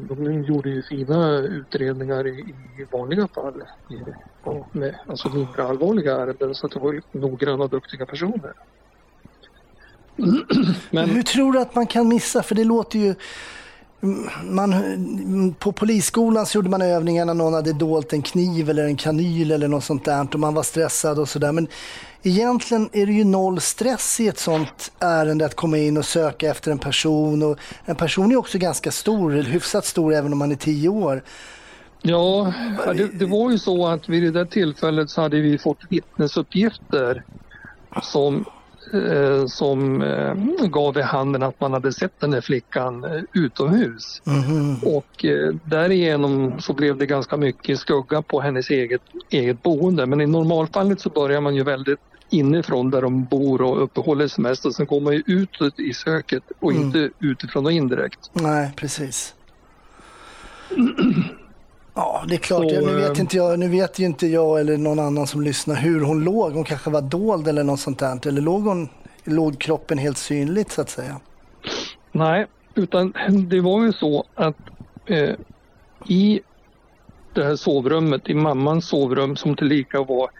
[0.09, 3.63] de gjorde ju fina utredningar i, i vanliga fall.
[4.45, 6.55] Ja, med, alltså mindre allvarliga ärenden.
[6.55, 8.53] Så att det var ju noggranna och duktiga personer.
[10.91, 12.43] Men Hur tror du att man kan missa?
[12.43, 13.15] För det låter ju...
[14.45, 14.75] Man,
[15.59, 19.51] på polisskolan så gjorde man övningar när någon hade dolt en kniv eller en kanyl
[19.51, 21.53] eller något sånt där och man var stressad och sådär.
[21.53, 21.69] Men
[22.23, 26.51] egentligen är det ju noll stress i ett sånt ärende att komma in och söka
[26.51, 27.43] efter en person.
[27.43, 30.89] Och en person är också ganska stor, eller hyfsat stor även om man är tio
[30.89, 31.23] år.
[32.03, 32.53] Ja,
[32.95, 37.25] det, det var ju så att vid det där tillfället så hade vi fått vittnesuppgifter
[38.03, 38.45] som,
[39.49, 40.35] som eh,
[40.69, 44.23] gav vid handen att man hade sett den här flickan eh, utomhus.
[44.25, 44.77] Mhm.
[44.83, 50.07] Och eh, därigenom så blev det ganska mycket skugga på hennes eget, eget boende.
[50.07, 51.99] Men i normalfallet så börjar man ju väldigt
[52.31, 55.95] inifrån där de bor och uppehåller sig mest och sen går man ju ut i
[55.95, 56.83] söket och Mm.
[56.85, 58.31] inte utifrån och indirekt.
[58.33, 59.35] Nej, precis.
[61.99, 62.69] Ja, det är klart.
[62.69, 65.27] Så, jag, nu, vet eh, inte jag, nu vet ju inte jag eller någon annan
[65.27, 66.53] som lyssnar hur hon låg.
[66.53, 68.29] Hon kanske var dold eller något sånt där.
[68.29, 68.89] Eller låg, hon,
[69.25, 71.21] låg kroppen helt synligt så att säga?
[72.13, 73.13] Nej, utan
[73.49, 74.57] det var ju så att
[75.07, 75.35] eh,
[76.07, 76.41] i
[77.35, 80.31] det här sovrummet, i mammans sovrum som tillika var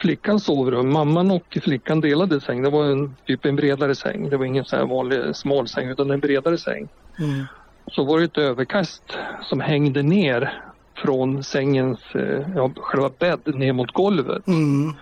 [0.00, 0.92] flickans sovrum.
[0.92, 2.62] Mamman och flickan delade säng.
[2.62, 4.30] Det var en, typ en bredare säng.
[4.30, 6.88] Det var ingen så här vanlig smal säng utan en bredare säng.
[7.18, 7.44] Mm.
[7.86, 9.02] Så var det ett överkast
[9.42, 10.67] som hängde ner
[11.02, 14.46] från sängens, eh, ja, själva bädd ner mot golvet.
[14.46, 14.94] Mm.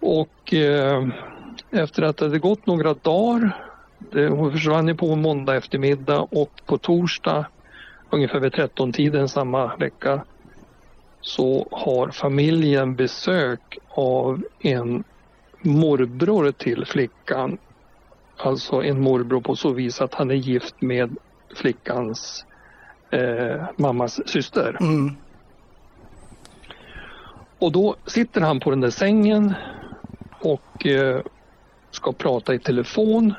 [0.00, 1.08] Och eh,
[1.70, 3.64] efter att det hade gått några dagar,
[3.98, 7.46] det, hon försvann ju på måndag eftermiddag och på torsdag
[8.10, 10.24] ungefär vid 13-tiden samma vecka
[11.20, 15.04] så har familjen besök av en
[15.60, 17.58] morbror till flickan.
[18.36, 21.16] Alltså en morbror på så vis att han är gift med
[21.54, 22.44] flickans
[23.10, 24.76] eh, mammas syster.
[24.80, 25.16] Mm.
[27.60, 29.54] Och då sitter han på den där sängen
[30.40, 31.20] och eh,
[31.90, 33.34] ska prata i telefon.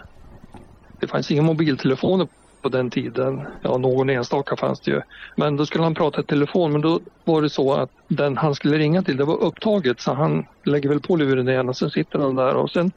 [1.00, 2.28] Det fanns inga mobiltelefoner
[2.62, 3.42] på den tiden.
[3.62, 5.02] Ja, någon enstaka fanns det ju.
[5.38, 8.56] Men då skulle han prata i telefon, men då var det så att den han
[8.56, 11.90] skulle ringa till, det var upptaget så han lägger väl på luren igen och sen
[11.90, 12.92] sitter han där och sen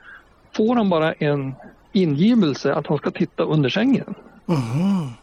[0.56, 1.54] får han bara en
[1.92, 4.14] ingivelse att han ska titta under sängen.
[4.46, 5.21] Mhm.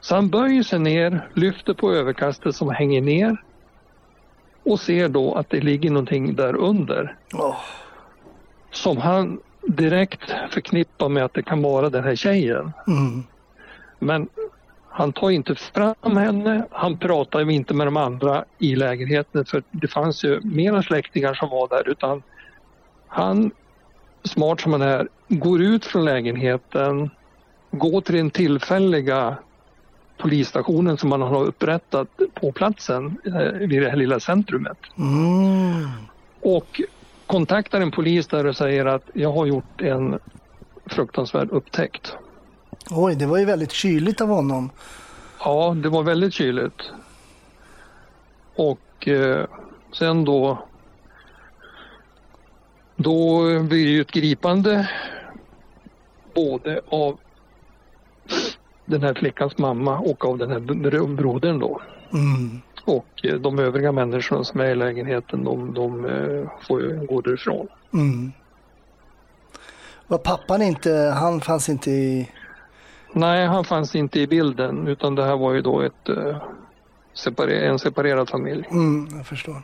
[0.00, 3.36] Så han böjer sig ner, lyfter på överkastet som hänger ner
[4.62, 7.56] och ser då att det ligger någonting där under Åh.
[8.70, 12.72] som han direkt förknippar med att det kan vara den här tjejen.
[12.86, 13.24] Mm.
[13.98, 14.28] Men
[14.88, 19.62] han tar inte fram henne, han pratar ju inte med de andra i lägenheten för
[19.70, 22.22] det fanns ju mera släktingar som var där utan
[23.08, 23.50] han,
[24.24, 27.10] smart som han är, går ut från lägenheten,
[27.70, 29.36] går till den tillfälliga
[30.18, 35.88] polisstationen som man har upprättat på platsen eh, vid det här lilla centrumet Mm.
[36.40, 36.80] och
[37.26, 40.18] kontaktar en polis där och säger att jag har gjort en
[40.86, 42.16] fruktansvärd upptäckt.
[42.90, 44.70] Oj, det var ju väldigt kyligt av honom.
[45.44, 46.90] Ja, det var väldigt kyligt.
[48.56, 49.46] Och eh,
[49.92, 50.58] sen då
[52.96, 54.90] då blir det ju ett gripande
[56.34, 57.18] både av
[58.88, 61.80] den här flickans mamma och av den här br- brodern då.
[62.12, 62.60] Mm.
[62.84, 67.20] Och eh, de övriga människorna som är i lägenheten de, de eh, får ju gå
[67.20, 67.68] därifrån.
[67.92, 68.32] Mm.
[70.06, 72.30] Var pappan inte, han fanns inte i...
[73.12, 76.36] Nej, han fanns inte i bilden utan det här var ju då ett, eh,
[77.50, 78.68] en separerad familj.
[78.70, 79.62] Mm, jag förstår.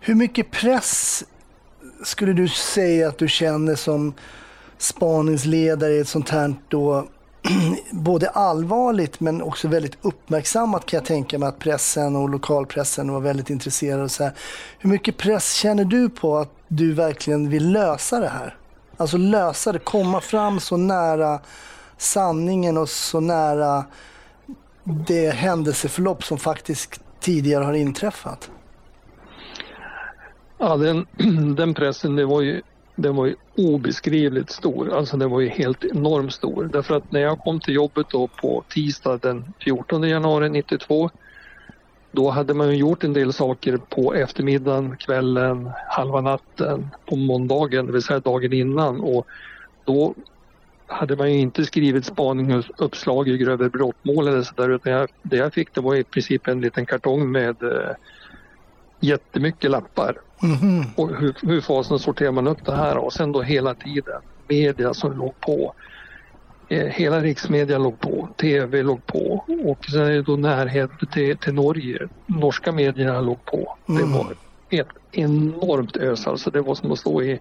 [0.00, 1.24] Hur mycket press
[2.04, 4.14] skulle du säga att du känner som
[4.82, 7.08] spaningsledare i ett sånt här då
[7.90, 13.20] både allvarligt men också väldigt uppmärksammat kan jag tänka mig att pressen och lokalpressen var
[13.20, 14.02] väldigt intresserade.
[14.02, 14.32] Och så här.
[14.78, 18.56] Hur mycket press känner du på att du verkligen vill lösa det här?
[18.96, 21.40] Alltså lösa det, komma fram så nära
[21.96, 23.84] sanningen och så nära
[24.84, 28.50] det händelseförlopp som faktiskt tidigare har inträffat?
[30.58, 31.06] Ja, den,
[31.56, 32.62] den pressen det var, ju,
[32.96, 34.92] den var ju obeskrivligt stor.
[34.94, 36.70] Alltså den var ju helt enormt stor.
[36.72, 41.10] Därför att när jag kom till jobbet då på tisdag den 14 januari 92
[42.12, 47.86] då hade man ju gjort en del saker på eftermiddagen, kvällen, halva natten, på måndagen,
[47.86, 49.00] det vill säga dagen innan.
[49.00, 49.26] Och
[49.84, 50.14] då
[50.86, 55.54] hade man ju inte skrivit spaningsuppslag i grövre brottmål eller sådär utan jag, det jag
[55.54, 57.94] fick det var i princip en liten kartong med eh,
[59.02, 60.16] jättemycket lappar.
[60.42, 60.84] Mhm.
[60.96, 64.94] Och hur, hur fasen sorterar man upp det här och sen då hela tiden media
[64.94, 65.74] som låg på.
[66.68, 71.36] Eh, hela riksmedia låg på, tv låg på och sen är det då närhet till,
[71.38, 72.08] till Norge.
[72.26, 73.76] Norska medierna låg på.
[73.86, 74.12] Det Mm.
[74.12, 74.34] var
[74.70, 76.50] ett enormt ös alltså.
[76.50, 77.40] Det var som att stå i,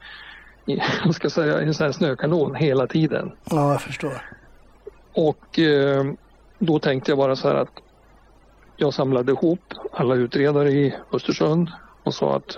[0.65, 3.31] i vad ska jag säga, en sån här snökanon hela tiden.
[3.49, 4.21] Ja, jag förstår.
[5.13, 6.05] Och eh,
[6.59, 7.69] då tänkte jag bara så här att
[8.81, 11.71] jag samlade ihop alla utredare i Östersund
[12.03, 12.57] och sa att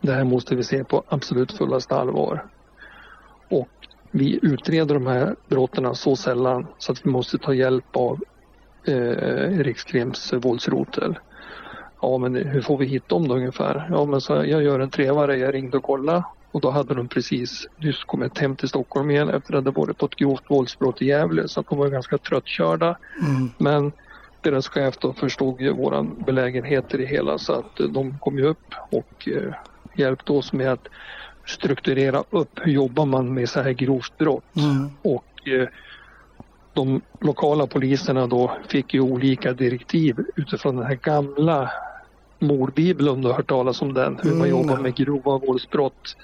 [0.00, 2.46] det här måste vi se på absolut fullaste allvar.
[3.50, 3.68] Och
[4.10, 8.20] vi utreder de här brotten så sällan så att vi måste ta hjälp av
[8.86, 11.18] eh, Rikskrims våldsrotel.
[12.00, 13.88] Ja, men hur får vi hit dem då ungefär?
[13.90, 15.36] Ja, men så jag gör en trevare.
[15.36, 19.28] Jag ringde och kollade och då hade de precis nyss kommit hem till Stockholm igen
[19.28, 22.18] efter att ha varit på ett grovt våldsbrott i Gävle så att de var ganska
[22.18, 22.96] tröttkörda.
[23.20, 23.50] Mm.
[23.58, 23.92] Men
[24.42, 28.38] deras chef då förstod ju våran belägenhet i det hela så att eh, de kom
[28.38, 29.54] ju upp och eh,
[29.94, 30.88] hjälpte oss med att
[31.46, 34.56] strukturera upp hur jobbar man med så här grovt brott.
[34.56, 34.90] Mm.
[35.02, 35.68] Och eh,
[36.72, 41.70] de lokala poliserna då fick ju olika direktiv utifrån den här gamla
[42.38, 44.18] mordbibeln om du har hört talas om den.
[44.22, 44.50] Hur man Mm.
[44.50, 46.16] jobbar med grova våldsbrott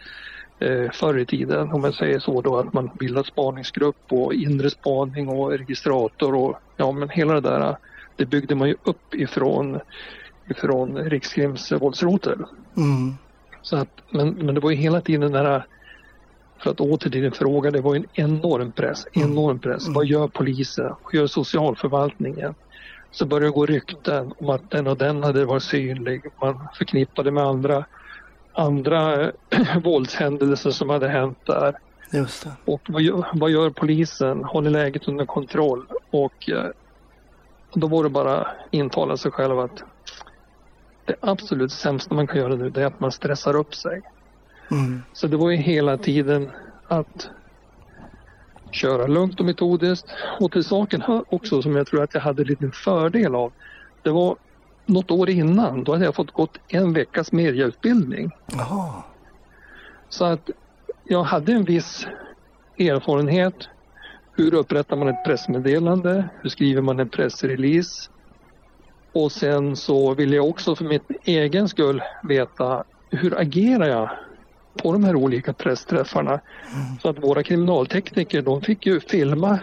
[0.59, 1.73] eh, förr i tiden.
[1.73, 6.61] Om man säger så då att man bildar spaningsgrupp och inre spaning och registrator och
[6.77, 7.77] ja men hela det där
[8.19, 9.81] det byggde man ju upp ifrån,
[10.51, 12.45] ifrån Rikskrims våldsrotel.
[12.77, 13.15] Mm.
[13.63, 15.67] Så att, men, men det var ju hela tiden den här,
[16.59, 19.07] för att åter till din fråga, det var ju en enorm press.
[19.13, 19.89] Enorm press.
[19.89, 20.95] Vad gör polisen?
[21.05, 22.55] Vad gör socialförvaltningen?
[23.11, 26.23] Så började det gå rykten om att den och den hade varit synlig.
[26.41, 27.85] Man förknippade med andra,
[28.53, 29.33] andra
[29.85, 31.79] våldshändelser som hade hänt där.
[32.65, 34.45] Och vad gör, vad gör polisen?
[34.45, 35.87] Har ni läget under kontroll?
[36.11, 36.71] Och eh,
[37.75, 39.83] då var det bara intala sig själv att
[41.05, 44.03] det absolut sämsta man kan göra nu det är att man stressar upp sig.
[44.71, 45.03] Mm.
[45.13, 46.51] Så det var ju hela tiden
[46.89, 47.29] att
[48.71, 50.07] köra lugnt och metodiskt.
[50.41, 53.53] Och till saken hör också som jag tror att jag hade en liten fördel av.
[54.03, 54.37] Det var
[54.87, 58.31] något år innan, då hade jag fått gått en veckas mediautbildning.
[58.47, 59.03] Jaha.
[60.09, 60.51] Så att
[61.05, 62.07] jag hade en viss
[62.79, 63.69] erfarenhet.
[64.39, 66.29] Hur upprättar man ett pressmeddelande?
[66.43, 68.11] Hur skriver man en pressrelease?
[69.13, 74.11] Och sen så vill jag också för min egen skull veta hur agerar jag
[74.83, 76.41] på de här olika pressträffarna?
[77.03, 79.59] Så att våra kriminaltekniker de fick ju filma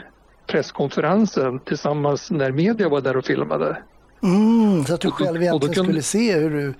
[0.47, 3.77] presskonferensen tillsammans när media var där och filmade.
[4.23, 6.73] Mm, så att du själv egentligen kunde- skulle se hur du,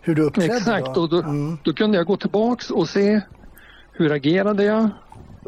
[0.00, 1.00] hur du uppträdde Exakt, då?
[1.00, 1.58] och då, Mm.
[1.64, 3.20] då kunde jag gå tillbaks och se
[3.92, 4.88] hur agerade jag?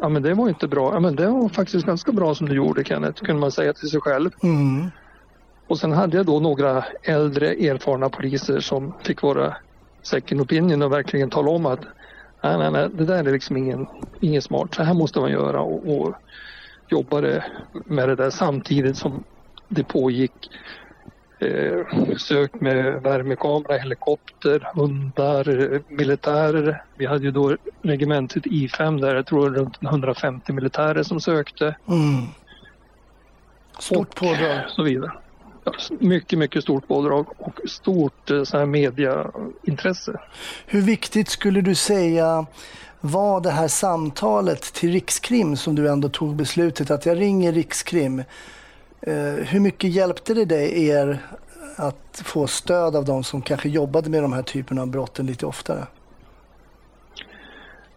[0.01, 0.93] Ja men det var inte bra.
[0.93, 3.89] Ja men det var faktiskt ganska bra som du gjorde Kenneth, kunde man säga till
[3.89, 4.29] sig själv.
[4.43, 4.91] Mm.
[5.67, 9.57] Och sen hade jag då några äldre erfarna poliser som fick vara
[10.03, 11.79] second opinion och verkligen tala om att
[12.43, 13.87] nej, nej, nej, det där är liksom ingen,
[14.21, 16.15] ingen smart, så här måste man göra och, och
[16.91, 17.45] jobbade
[17.85, 19.23] med det där samtidigt som
[19.69, 20.33] det pågick
[21.41, 26.83] eh, sök med värmekamera, helikopter, hundar, militärer.
[26.95, 32.25] Vi hade ju då regementet I5 där, jag tror runt 150 militärer som sökte Mm.
[33.79, 34.59] Stort och pådrag.
[34.67, 35.11] så vidare.
[35.63, 40.19] Ja, mycket, mycket stort pådrag och stort eh, så här mediaintresse.
[40.65, 42.45] Hur viktigt skulle du säga
[43.01, 48.23] var det här samtalet till Rikskrim som du ändå tog beslutet att jag ringer Rikskrim.
[49.01, 51.19] Eh, hur mycket hjälpte det dig er
[51.75, 55.45] att få stöd av de som kanske jobbade med de här typerna av brotten lite
[55.45, 55.87] oftare?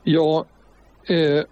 [0.03, 0.45] Ja,
[1.05, 1.45] eh,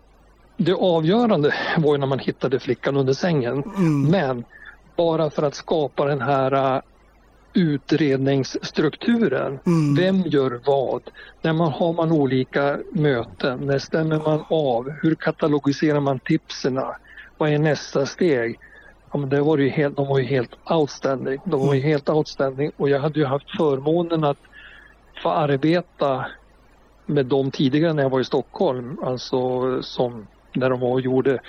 [0.56, 3.62] det avgörande var ju när man hittade flickan under sängen.
[3.76, 4.02] Mm.
[4.02, 4.44] Men
[4.96, 6.82] bara för att skapa den här eh,
[7.54, 9.58] utredningsstrukturen.
[9.66, 9.94] Mm.
[9.94, 11.02] Vem gör vad?
[11.42, 13.58] När man har man olika möten?
[13.58, 14.90] När stämmer man av?
[14.90, 16.80] Hur katalogiserar man tipsen?
[17.38, 18.58] Vad är nästa steg?
[19.12, 21.40] Ja, men det var ju helt, de var ju helt outstanding.
[21.44, 24.38] De var ju helt outstanding och jag hade ju haft förmånen att
[25.22, 26.26] få arbeta
[27.06, 28.98] med dem tidigare när jag var i Stockholm.
[29.02, 31.40] Alltså som när de var och gjorde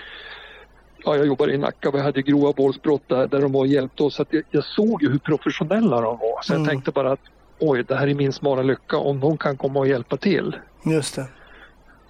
[1.05, 3.67] ja, jag jobbade i Nacka och vi hade grova våldsbrott där, där de var och
[3.67, 4.15] hjälpte oss.
[4.15, 6.41] Så jag, jag såg ju hur professionella de var.
[6.41, 6.63] Så Mm.
[6.63, 7.19] jag tänkte bara att
[7.59, 10.55] oj, det här är min smala lycka om de kan komma och hjälpa till.
[10.85, 11.25] Just det.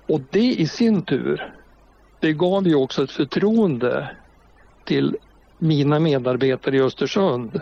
[0.08, 1.54] Och det i sin tur,
[2.20, 4.10] det gav ju också ett förtroende
[4.86, 5.18] till
[5.64, 7.62] mina medarbetare i Östersund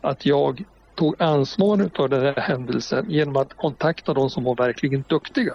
[0.00, 0.64] att jag
[0.94, 5.54] tog ansvar för den här händelsen genom att kontakta de som var verkligen duktiga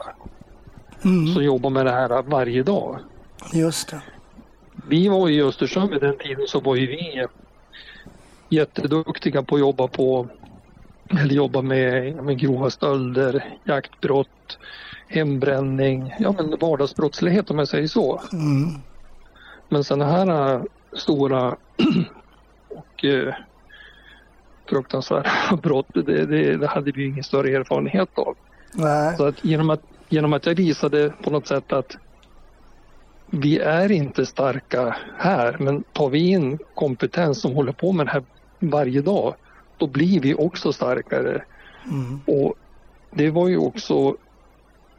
[1.04, 1.28] Mm.
[1.28, 3.00] som jobbar med det här varje dag.
[3.54, 4.02] Just det.
[4.88, 7.28] Vi var i Östersund vid den tiden så var ju vi
[8.50, 10.28] jätteduktiga på att jobba på
[11.10, 14.58] eller jobba med, med grova stölder, jaktbrott,
[15.08, 18.22] hembränning, ja men vardagsbrottslighet om jag säger så.
[18.34, 18.82] Mm.
[19.70, 20.62] Men sådana här
[20.94, 21.56] stora
[22.70, 23.34] och äh,
[24.70, 25.32] fruktansvärda
[25.64, 28.36] brott, det, det, det hade vi ingen större erfarenhet av.
[28.74, 29.18] Nej.
[29.18, 31.98] Så att genom, att genom att jag visade på något sätt att
[33.30, 38.12] vi är inte starka här, men tar vi in kompetens som håller på med det
[38.12, 38.24] här
[38.60, 39.36] varje dag,
[39.78, 41.44] då blir vi också starkare.
[41.86, 42.20] Mm.
[42.26, 42.54] Och
[43.12, 44.16] det var ju också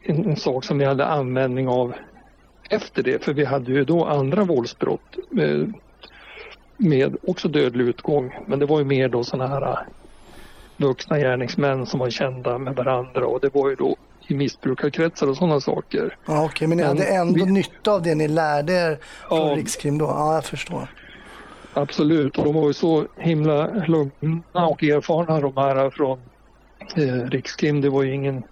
[0.02, 1.94] en, en sak som vi hade användning av
[2.68, 5.72] efter det, för vi hade ju då andra våldsbrott med,
[6.76, 8.38] med också dödlig utgång.
[8.46, 9.78] Men det var ju mer då sådana här äh,
[10.76, 13.96] vuxna gärningsmän som var kända med varandra och det var ju då
[14.26, 16.16] i missbrukarkretsar och sådana saker.
[16.26, 18.98] Ja, Okej, men ni Men hade ändå vi- nytta av det ni lärde er
[19.28, 19.54] från Ja.
[19.56, 20.04] Rikskrim då?
[20.04, 20.88] Ja, jag förstår.
[21.74, 26.18] Absolut, och de var ju så himla lugna och erfarna de här från
[26.96, 27.80] eh, Rikskrim.
[27.80, 28.42] Det var ju ingen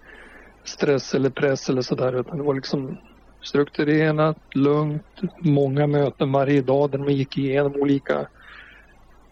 [0.63, 2.97] stress eller press eller sådär utan det var liksom
[3.41, 8.27] strukturerat, lugnt, många möten varje dag där man gick igenom olika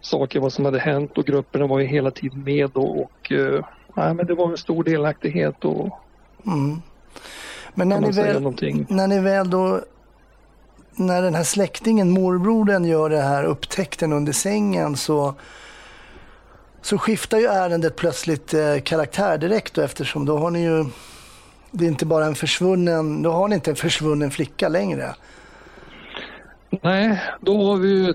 [0.00, 3.64] saker, vad som hade hänt och grupperna var ju hela tiden med och, och eh,
[3.94, 6.00] nej, men det var en stor delaktighet och
[6.46, 6.82] Mm.
[7.74, 8.86] Men när ni, väl, någonting.
[8.88, 9.80] när ni väl då,
[10.94, 15.34] när den här släktingen, morbrodern, gör det här upptäckten under sängen så,
[16.82, 20.84] så skiftar ju ärendet plötsligt eh, karaktär direkt då, eftersom då har ni ju,
[21.76, 25.14] det är inte bara en försvunnen, då har ni inte en försvunnen flicka längre.
[26.82, 28.14] Nej, då har vi ju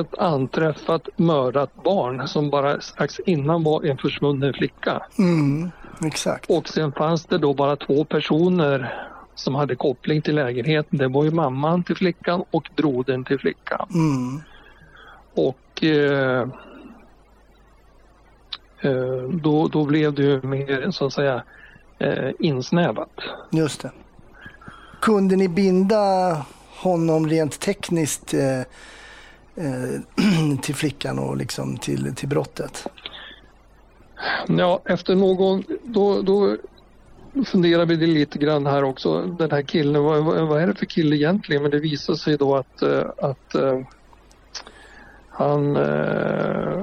[0.00, 5.02] ett, anträffat mördat barn som bara strax innan var en försvunnen flicka.
[5.18, 5.70] Mm,
[6.04, 6.50] exakt.
[6.50, 10.98] Och sen fanns det då bara två personer som hade koppling till lägenheten.
[10.98, 13.88] Det var ju mamman till flickan och brodern till flickan.
[13.94, 14.40] Mm,
[15.34, 16.48] Och eh,
[18.80, 21.42] eh, då, då blev det ju mer så att säga
[21.98, 23.10] eh, insnävat.
[23.50, 23.90] just det.
[25.00, 26.36] Kunde ni binda
[26.82, 28.60] honom rent tekniskt eh,
[29.64, 30.00] eh,
[30.62, 32.86] till flickan och liksom till, till brottet?
[34.48, 36.56] Ja, efter någon, då, då
[37.44, 39.22] funderar vi lite grann här också.
[39.22, 41.62] Den här killen, vad, vad vad är det för kille egentligen?
[41.62, 43.80] Men det visar sig då att, eh, att eh,
[45.30, 46.82] han, eh,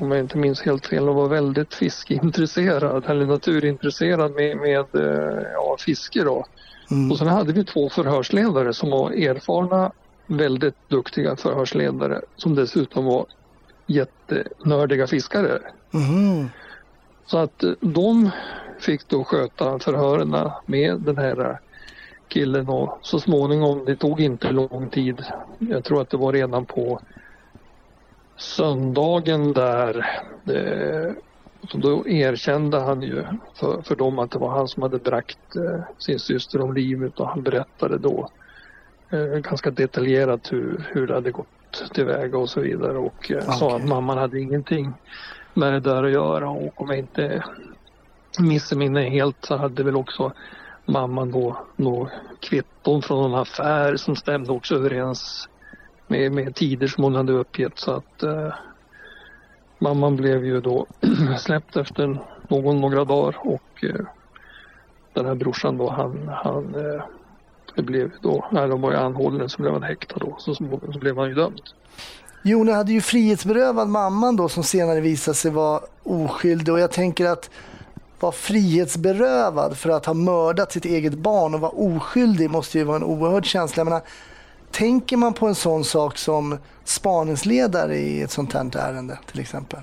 [0.00, 5.76] om jag inte minns helt fel, var väldigt fiskeintresserad eller naturintresserad med, med eh, ja,
[5.78, 6.46] fiske då.
[6.90, 7.10] Mm.
[7.10, 9.92] Och sen hade vi två förhörsledare som var erfarna,
[10.26, 13.26] väldigt duktiga förhörsledare som dessutom var
[13.86, 15.58] jättenördiga fiskare.
[15.90, 16.48] Mhm.
[17.26, 18.30] Så att eh, de
[18.80, 21.56] fick då sköta förhören med den här eh,
[22.28, 25.24] killen och så småningom, det tog inte lång tid.
[25.58, 27.00] Jag tror att det var redan på
[28.40, 30.06] söndagen där.
[30.46, 31.12] eh,
[31.74, 33.24] då erkände han ju
[33.54, 37.20] för, för dem att det var han som hade bragt eh, sin syster om livet
[37.20, 38.30] och han berättade då
[39.12, 43.66] eh, ganska detaljerat hur, hur det hade gått tillväga och så vidare och eh, sa
[43.66, 43.76] Okej.
[43.76, 44.92] att mamman hade ingenting
[45.54, 47.44] med det där att göra och om jag inte
[48.38, 50.32] missminner helt så hade väl också
[50.86, 52.10] mamman då nå
[52.40, 55.48] kvitton från en affär som stämde också överens
[56.10, 58.54] med, med tider som hon hade uppgett så att eh,
[59.78, 60.86] mamman blev ju då
[61.38, 64.06] släppt efter någon, några dagar och eh,
[65.12, 69.72] den här brorsan då han, han eh, blev då, när de var anhållen så blev
[69.72, 71.60] han häktad då så, så, så blev han ju dömd.
[72.42, 77.26] Jone hade ju frihetsberövad mamman då som senare visade sig vara oskyldig och jag tänker
[77.26, 77.50] att
[78.20, 82.96] vara frihetsberövad för att ha mördat sitt eget barn och vara oskyldig måste ju vara
[82.96, 83.80] en oerhörd känsla.
[83.80, 84.02] Jag menar,
[84.70, 89.80] tänker man på en sån sak som spaningsledare i ett sånt här ärende till exempel?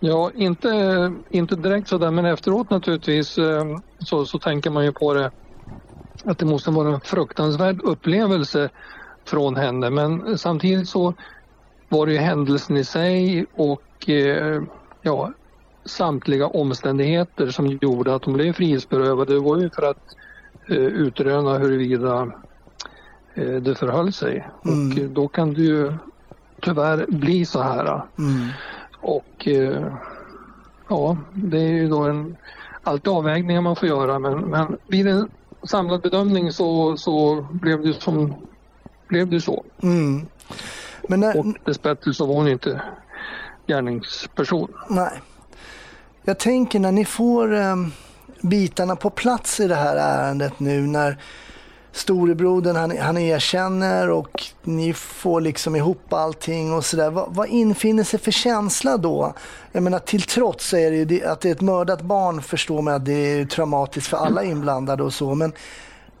[0.00, 3.64] Ja, inte, inte direkt sådär men efteråt naturligtvis eh,
[3.98, 5.30] så, så tänker man ju på det
[6.24, 8.70] att det måste vara en fruktansvärd upplevelse
[9.24, 11.14] från henne men samtidigt så
[11.88, 14.62] var det ju händelsen i sig och eh,
[15.02, 15.32] ja,
[15.84, 19.28] samtliga omständigheter som gjorde att hon blev frihetsberövad.
[19.28, 20.16] Det var ju för att
[20.68, 22.32] eh, utröna huruvida
[23.34, 24.48] det förhöll sig.
[24.64, 24.90] Mm.
[24.90, 25.92] Och eh, då kan det ju
[26.62, 28.02] tyvärr bli så här.
[28.18, 28.48] Mm.
[29.00, 29.86] Och eh,
[30.88, 32.36] ja, det är ju då en
[32.82, 35.30] alltid avvägningar man får göra men, men vid en
[35.62, 38.34] samlad bedömning så, så blev det som
[39.08, 39.64] blev det så.
[39.82, 40.26] Mm.
[41.08, 42.82] Men när, Och dessbättre så var hon inte
[43.66, 44.72] gärningsperson.
[44.88, 45.20] Nej.
[46.22, 47.76] Jag tänker när ni får eh,
[48.40, 51.18] bitarna på plats i det här ärendet nu när
[51.92, 57.10] storebrodern han, han erkänner och ni får liksom ihop allting och sådär.
[57.10, 59.34] Vad, vad infinner sig för känsla då?
[59.72, 62.42] Jag menar till trots så är det ju det, att det är ett mördat barn
[62.42, 65.34] förstår man att det är traumatiskt för alla inblandade och så.
[65.34, 65.52] Men,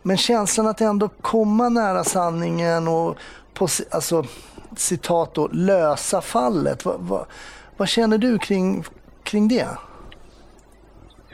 [0.02, 3.16] men känslan att ändå komma nära sanningen och
[3.54, 4.24] på, alltså,
[4.76, 6.84] citat då, lösa fallet.
[6.84, 7.26] Vad, vad,
[7.76, 8.84] vad känner du kring,
[9.22, 9.68] kring det?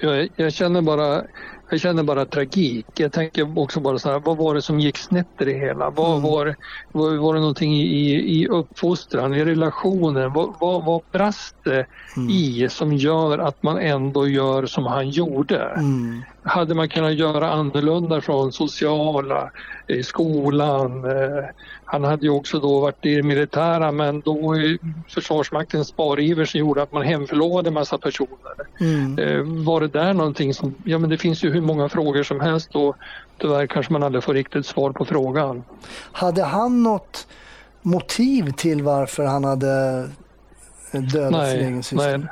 [0.00, 1.22] Jag, jag, känner bara,
[1.70, 2.86] jag känner bara tragik.
[2.98, 5.90] Jag tänker också bara så här, vad var det som gick snett i det hela?
[5.90, 6.56] Vad var, det-
[6.92, 10.32] var, var det någonting i, i, uppfostran, i relationen?
[10.32, 11.86] Vad, vad, vad brast det
[12.30, 15.58] i som gör att man ändå gör som han gjorde?
[15.58, 16.22] Mm.
[16.46, 19.50] Hade man kunnat göra annorlunda från sociala,
[19.86, 21.04] eh, skolan?
[21.04, 21.44] Eh,
[21.84, 24.54] han hade ju också då varit i det militära men då
[25.08, 28.54] Försvarsmaktens spariver som gjorde att man hemförlovade massa personer.
[28.80, 29.18] Mm.
[29.18, 32.40] Eh, var det där någonting som, ja men det finns ju hur många frågor som
[32.40, 32.96] helst och
[33.38, 35.64] tyvärr kanske man aldrig får riktigt svar på frågan.
[36.12, 37.26] Hade han något
[37.82, 40.08] motiv till varför han hade
[40.92, 42.18] dödat sin egen syster?
[42.18, 42.28] nej,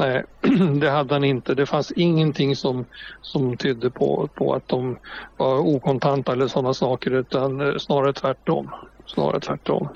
[0.00, 0.24] nej,
[0.80, 1.54] det hade han inte.
[1.54, 2.84] Det fanns ingenting som,
[3.22, 4.98] som tydde på, på att de
[5.36, 8.70] var okontanta eller sådana saker utan eh, snarare tvärtom.
[9.06, 9.88] Snarare tvärtom.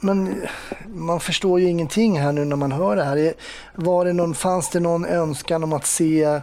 [0.00, 0.48] Men eh,
[0.86, 3.16] man förstår ju ingenting här nu när man hör det här.
[3.16, 3.32] Eh,
[3.74, 6.40] var det någon, fanns det någon önskan om att se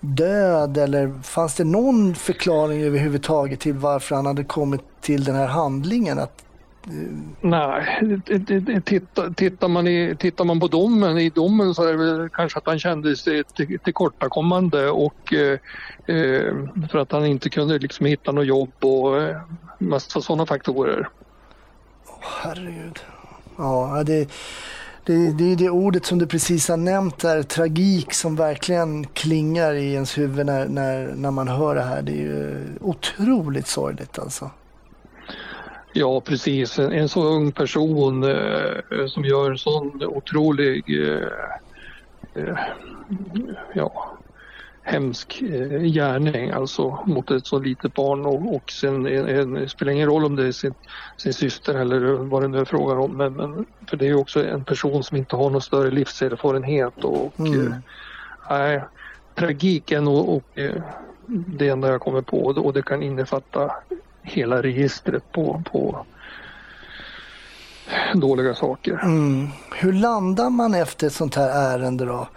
[0.00, 5.46] död eller fanns det någon förklaring överhuvudtaget till varför han hade kommit till den här
[5.46, 6.18] handlingen?
[6.18, 6.44] Att,
[7.40, 8.00] Nej,
[8.84, 12.58] tittar, tittar, man i, tittar man på domen, i domen så är det väl kanske
[12.58, 15.58] att han kände sig till, tillkortakommande och eh,
[16.16, 16.54] eh
[16.90, 19.36] för att han inte kunde liksom hitta något jobb och eh,
[19.78, 21.08] massa sådana faktorer.
[22.42, 22.98] herregud.
[23.58, 24.28] Ja, det,
[25.04, 29.74] det, det är det ordet som du precis har nämnt där, tragik, som verkligen klingar
[29.74, 32.02] i ens huvud när, när, när man hör det här.
[32.02, 34.50] Det är ju otroligt sorgligt alltså.
[35.98, 36.78] Ja, precis.
[36.78, 41.28] En, en så ung person eh, som gör en sån otrolig eh,
[42.44, 42.58] eh,
[43.74, 44.18] ja,
[44.82, 50.08] hemsk eh, gärning alltså mot ett så litet barn och, och sen en, spelar ingen
[50.08, 50.74] roll om det är sin,
[51.22, 54.16] sin syster eller vad det nu är frågan om men, men för det är ju
[54.16, 57.72] också en person som inte har någon större livserfarenhet och, och Mm.
[57.72, 57.78] eh,
[58.50, 58.84] nej,
[59.38, 60.82] tragiken och, och eh,
[61.58, 63.72] det enda jag kommer på och det kan innefatta
[64.26, 66.06] hela registret på, på
[68.14, 69.00] dåliga saker.
[69.02, 69.48] Mm.
[69.74, 72.28] Hur landar man efter ett sånt här ärende då?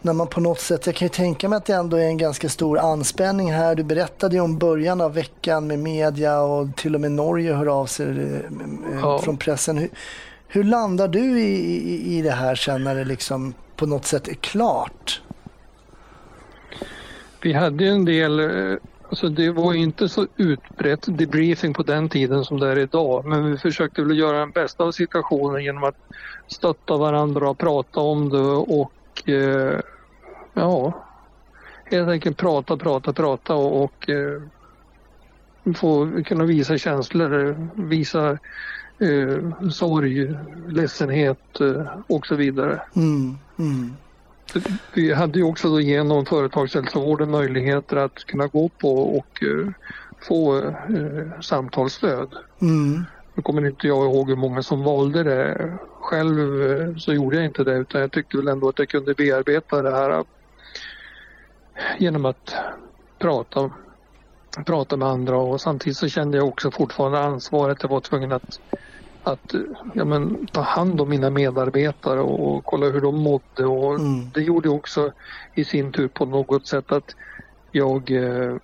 [0.00, 2.18] När man på något sätt, jag kan ju tänka mig att det ändå är en
[2.18, 3.74] ganska stor anspänning här.
[3.74, 7.66] Du berättade ju om början av veckan med media och till och med Norge hör
[7.66, 9.18] av sig eh, eh, Ja.
[9.18, 9.78] från pressen.
[9.78, 9.88] Hur,
[10.48, 11.54] hur landar du i,
[11.92, 15.20] i, i det här sen när det liksom på något sätt är klart?
[17.42, 18.76] Vi hade ju en del, eh,
[19.12, 23.24] alltså det var inte så utbrett debriefing på den tiden som det är idag.
[23.24, 25.96] Men vi försökte väl göra den bästa av situationen genom att
[26.46, 29.80] stötta varandra och prata om det och eh,
[30.54, 31.04] ja,
[31.84, 34.42] helt enkelt prata, prata, prata och, och eh,
[35.76, 38.30] få kunna visa känslor, visa
[38.98, 40.34] eh, sorg,
[40.68, 42.82] ledsenhet eh, och så vidare.
[42.96, 43.38] Mm.
[43.58, 43.96] Mm.
[44.94, 49.72] Vi hade ju också då genom företagshälsovården möjligheter att kunna gå på och eh,
[50.28, 52.34] få eh, samtalsstöd.
[52.60, 53.04] Mm.
[53.34, 55.72] Nu kommer inte jag ihåg hur många som valde det.
[56.00, 59.14] Själv eh, så gjorde jag inte det utan jag tyckte väl ändå att jag kunde
[59.14, 60.24] bearbeta det här
[61.98, 62.54] genom att
[63.18, 63.70] prata,
[64.66, 67.82] prata med andra och samtidigt så kände jag också fortfarande ansvaret.
[67.82, 68.60] Jag var tvungen att
[69.24, 69.54] att
[69.94, 74.30] ja, men, ta hand om mina medarbetare och, och kolla hur de mådde och Mm.
[74.34, 75.12] det gjorde också
[75.54, 77.14] i sin tur på något sätt att
[77.72, 78.56] jag eh,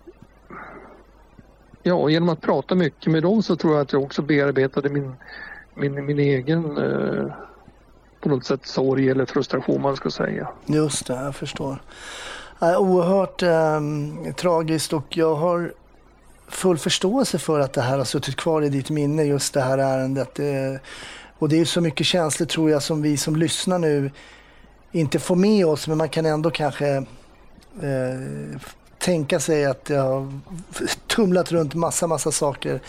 [1.82, 5.12] ja, genom att prata mycket med dem så tror jag att jag också bearbetade min,
[5.74, 7.32] min, min egen eh,
[8.20, 10.48] på något sätt sorg eller frustration man ska säga.
[10.66, 11.82] Just det, jag förstår.
[12.62, 13.80] Äh, oerhört eh,
[14.36, 15.72] tragiskt och jag har
[16.48, 19.78] full förståelse för att det här har suttit kvar i ditt minne, just det här
[19.78, 20.34] ärendet.
[20.34, 20.80] Det,
[21.38, 24.10] och det är så mycket känslor tror jag som vi som lyssnar nu
[24.92, 26.88] inte får med oss, men man kan ändå kanske
[27.82, 28.60] eh,
[28.98, 30.32] tänka sig att det har
[31.06, 32.80] tumlat runt massa, massa saker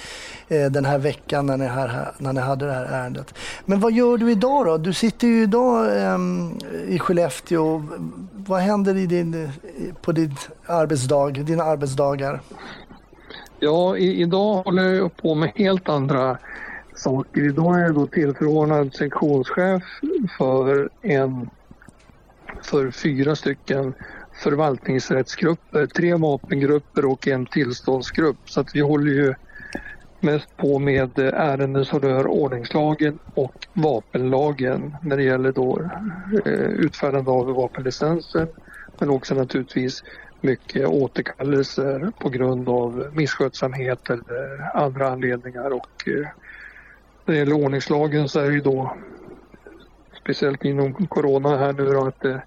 [0.47, 3.33] eh, den här veckan när ni, här, när ni hade det här ärendet.
[3.65, 4.77] Men vad gör du idag då?
[4.77, 6.17] Du sitter ju idag eh,
[6.87, 7.85] i Skellefteå.
[8.33, 9.49] Vad händer i din, eh,
[10.01, 10.35] på din
[10.65, 12.41] arbetsdag, dina arbetsdagar?
[13.61, 16.37] Ja, i, idag håller jag på med helt andra
[16.95, 17.41] saker.
[17.41, 19.83] Idag är jag då tillförordnad sektionschef
[20.37, 21.49] för en
[22.63, 23.93] för fyra stycken
[24.43, 28.37] förvaltningsrättsgrupper, tre vapengrupper och en tillståndsgrupp.
[28.45, 29.35] Så att vi håller ju
[30.21, 35.89] mest på med ärenden som rör ordningslagen och vapenlagen när det gäller då
[36.45, 38.47] eh, utfärdande av vapenlicenser
[38.99, 40.01] men också naturligtvis
[40.41, 45.71] mycket återkallelser på grund av misskötsamhet eller andra anledningar.
[45.73, 46.27] Och eh,
[47.25, 48.97] när det gäller ordningslagen så är det ju då
[50.21, 52.45] speciellt inom corona här nu då att det är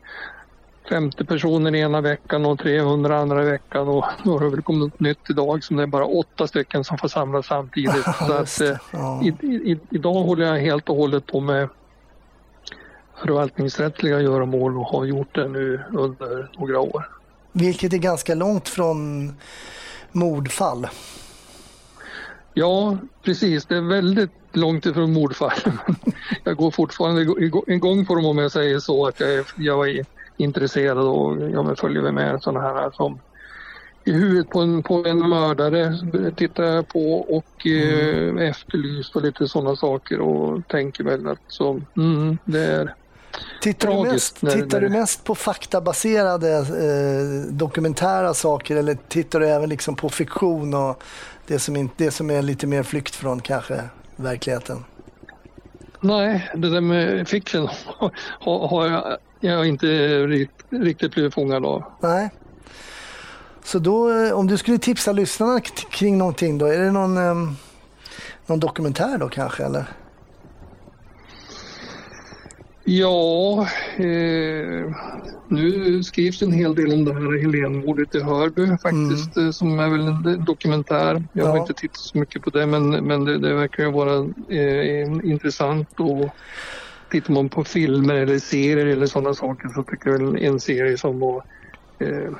[0.88, 5.00] 50 personer ena veckan och 300 andra veckan och då har det väl kommit något
[5.00, 8.04] nytt idag som det är bara åtta stycken som får samlas samtidigt.
[8.26, 11.68] så att, eh, i, i, idag håller jag helt och hållet på med
[13.20, 17.21] förvaltningsrättsliga göromål och har gjort det nu under några år.
[17.52, 19.32] Vilket är ganska långt från
[20.12, 20.88] mordfall.
[22.54, 23.66] Ja, precis.
[23.66, 25.52] Det är väldigt långt ifrån mordfall.
[26.44, 27.22] jag går fortfarande
[27.66, 31.78] igång på dem om jag säger så att jag är, jag är intresserad och jag
[31.78, 33.18] följer med sådana här som
[34.04, 35.98] i huvudet på en, på en mördare
[36.36, 38.38] tittar jag på och mm.
[38.38, 42.94] eh, efterlyst och lite sådana saker och tänker väl att så, mm, det är
[43.62, 49.40] Tittar, du mest, när- tittar när- du mest på faktabaserade eh, dokumentära saker eller tittar
[49.40, 51.02] du även liksom på fiktion och
[51.46, 53.82] det som, inte, det som är lite mer flykt från kanske
[54.16, 54.84] verkligheten?
[56.00, 57.68] Nej, det där med fiction
[58.40, 59.86] har, har jag, jag har inte
[60.26, 61.84] rikt, riktigt blivit fångad av.
[62.00, 62.30] Nej.
[63.64, 65.60] Så då, eh, om du skulle tipsa lyssnarna
[65.90, 67.34] kring någonting då, är det någon, eh,
[68.46, 69.84] någon dokumentär då kanske eller?
[72.84, 73.60] Ja,
[73.96, 74.94] eh,
[75.48, 79.88] nu skrivs en hel del om det här Helenmordet i Hörby faktiskt, eh, som är
[79.88, 81.22] väl en dokumentär.
[81.32, 81.60] Jag har Ja.
[81.60, 84.16] inte tittat så mycket på det, men, men det, det verkar ju vara
[84.48, 85.88] eh, intressant.
[86.00, 86.28] Och
[87.10, 90.98] tittar man på filmer eller serier eller sådana saker så tycker jag väl en serie
[90.98, 91.42] som var
[91.98, 92.30] eh,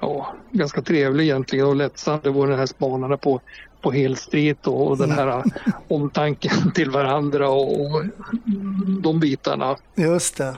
[0.00, 2.20] ja, ganska trevlig egentligen och lättsam.
[2.22, 3.40] Det var den här Spanarna på,
[3.82, 5.44] på Hill Street och, den här
[5.88, 8.02] omtanken till varandra och,
[9.02, 9.76] de bitarna.
[9.94, 10.56] Just det.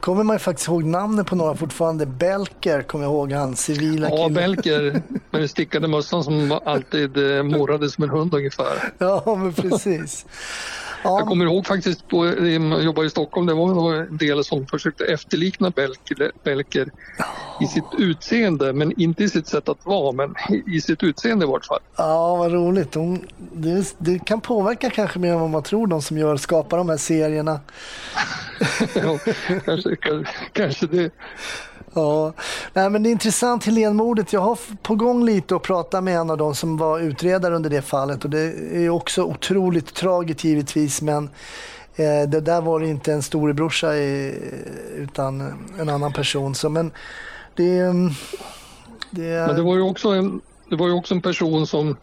[0.00, 2.06] Kommer man ju faktiskt ihåg namnet på några fortfarande.
[2.06, 4.34] Belker kommer jag ihåg, han civila Ja, killen.
[4.34, 4.92] Belker
[5.30, 8.92] med den stickade mössan som alltid eh, morrade som en hund ungefär.
[8.98, 10.26] Ja, men precis.
[11.04, 14.66] Jag Ja, kommer ihåg faktiskt, på, jag jobbade i Stockholm, det var en del som
[14.66, 16.90] försökte efterlikna Belker, Belker
[17.60, 20.34] i sitt utseende, men inte i sitt sätt att vara, men
[20.66, 21.80] i sitt utseende i vart fall.
[21.96, 22.92] ja vad roligt.
[22.92, 23.20] De,
[23.52, 26.88] det, det kan påverka kanske mer än vad man tror, de som gör, skapar de
[26.88, 27.60] här serierna.
[28.94, 29.18] Ja,
[29.64, 29.96] kanske,
[30.52, 31.10] kanske det.
[31.96, 32.32] Ja,
[32.72, 34.32] Nej, men det är intressant Helenmordet.
[34.32, 37.70] Jag har på gång lite att prata med en av dem som var utredare under
[37.70, 38.40] det fallet och det
[38.74, 41.24] är också otroligt tragiskt givetvis men
[41.96, 44.38] eh, det där var det inte en storebrorsa i,
[44.96, 45.40] utan
[45.80, 46.54] en annan person.
[46.54, 46.90] Så, men
[47.54, 48.14] det, är-
[49.10, 49.46] det är...
[49.46, 50.40] Men det var ju också en,
[50.70, 51.96] det var ju också en person som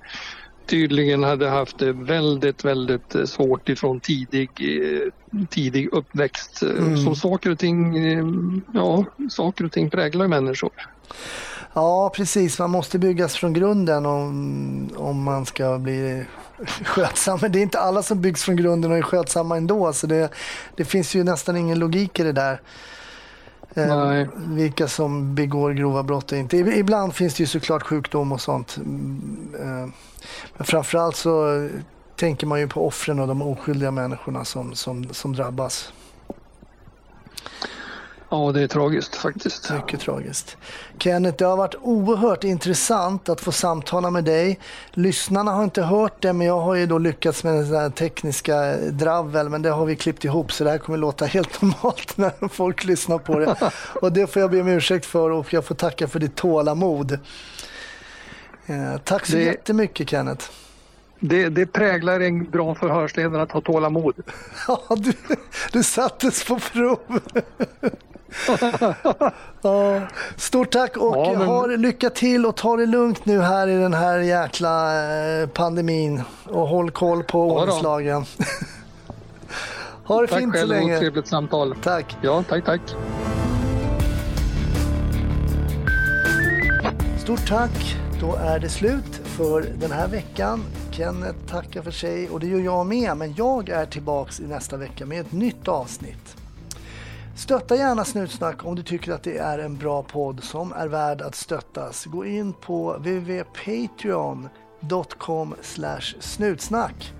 [0.66, 5.11] tydligen hade haft det väldigt, väldigt eh, svårt ifrån tidig, eh,
[5.49, 6.61] tidig uppväxt.
[6.61, 6.97] Mm.
[6.97, 8.26] Så saker och ting, eh,
[8.74, 10.72] ja, saker och ting präglar människor.
[11.74, 12.59] Ja, precis.
[12.59, 16.26] Man måste byggas från grunden om, om man ska bli
[16.86, 17.39] skötsam.
[17.41, 19.93] Men det är inte alla som byggs från grunden och är skötsamma ändå.
[19.93, 20.34] Så det,
[20.76, 22.61] det finns ju nästan ingen logik i det där.
[23.76, 24.28] Eh, Nej.
[24.36, 26.57] vilka som begår grova brott och inte.
[26.57, 28.78] Ib- Ibland finns det ju såklart sjukdom och sånt.
[28.78, 29.89] Mm, eh,
[30.57, 31.69] Men framförallt så
[32.15, 35.93] tänker man ju på offren och de oskyldiga människorna som, som, som drabbas.
[38.36, 39.71] Ja, det är tragiskt faktiskt.
[39.71, 40.57] Mycket tragiskt.
[40.97, 44.59] Kenneth, det har varit oerhört intressant att få samtala med dig.
[44.91, 49.49] Lyssnarna har inte hört det, men jag har ju då lyckats med den tekniska dravel,
[49.49, 52.84] men det har vi klippt ihop så det här kommer låta helt normalt när folk
[52.84, 53.55] lyssnar på det.
[54.01, 57.11] Och det får jag be om ursäkt för och jag får tacka för ditt tålamod.
[58.65, 60.45] Eh, tack så Det- jättemycket Kenneth.
[61.19, 64.13] Det, det präglar en bra förhörsledare att ha tålamod.
[64.67, 65.13] Ja, du,
[65.71, 66.97] du sattes på prov.
[69.61, 70.01] Ja,
[70.38, 73.77] stort tack och Ja, men- ha lycka till och ta det lugnt nu här i
[73.77, 74.93] den här jäkla
[75.41, 77.59] eh, pandemin och håll koll på då.
[77.61, 78.25] ordningslagen.
[80.05, 80.99] ha det Tack fint så själv och länge.
[80.99, 81.75] trevligt samtal.
[81.84, 82.17] Tack.
[82.21, 82.81] Ja, tack, tack.
[87.23, 87.95] Stort tack!
[88.21, 90.63] Då är det slut för den här veckan.
[90.91, 94.77] Kenneth tackar för sig och det gör jag med, men jag är tillbaks i nästa
[94.77, 96.36] vecka med ett nytt avsnitt.
[97.36, 101.21] Stötta gärna Snutsnack om du tycker att det är en bra podd som är värd
[101.21, 102.05] att stöttas.
[102.05, 105.55] Gå in på www.patreon.com
[106.19, 107.13] snutsnack.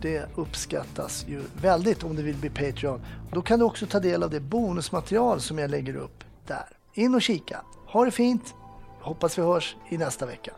[0.00, 3.00] Det uppskattas ju väldigt om du vill bli Patreon.
[3.32, 6.66] Då kan du också ta del av det bonusmaterial som jag lägger upp där.
[6.94, 7.60] In och kika.
[7.86, 8.54] Ha det fint.
[9.00, 10.52] Hoppas vi hörs i nästa vecka.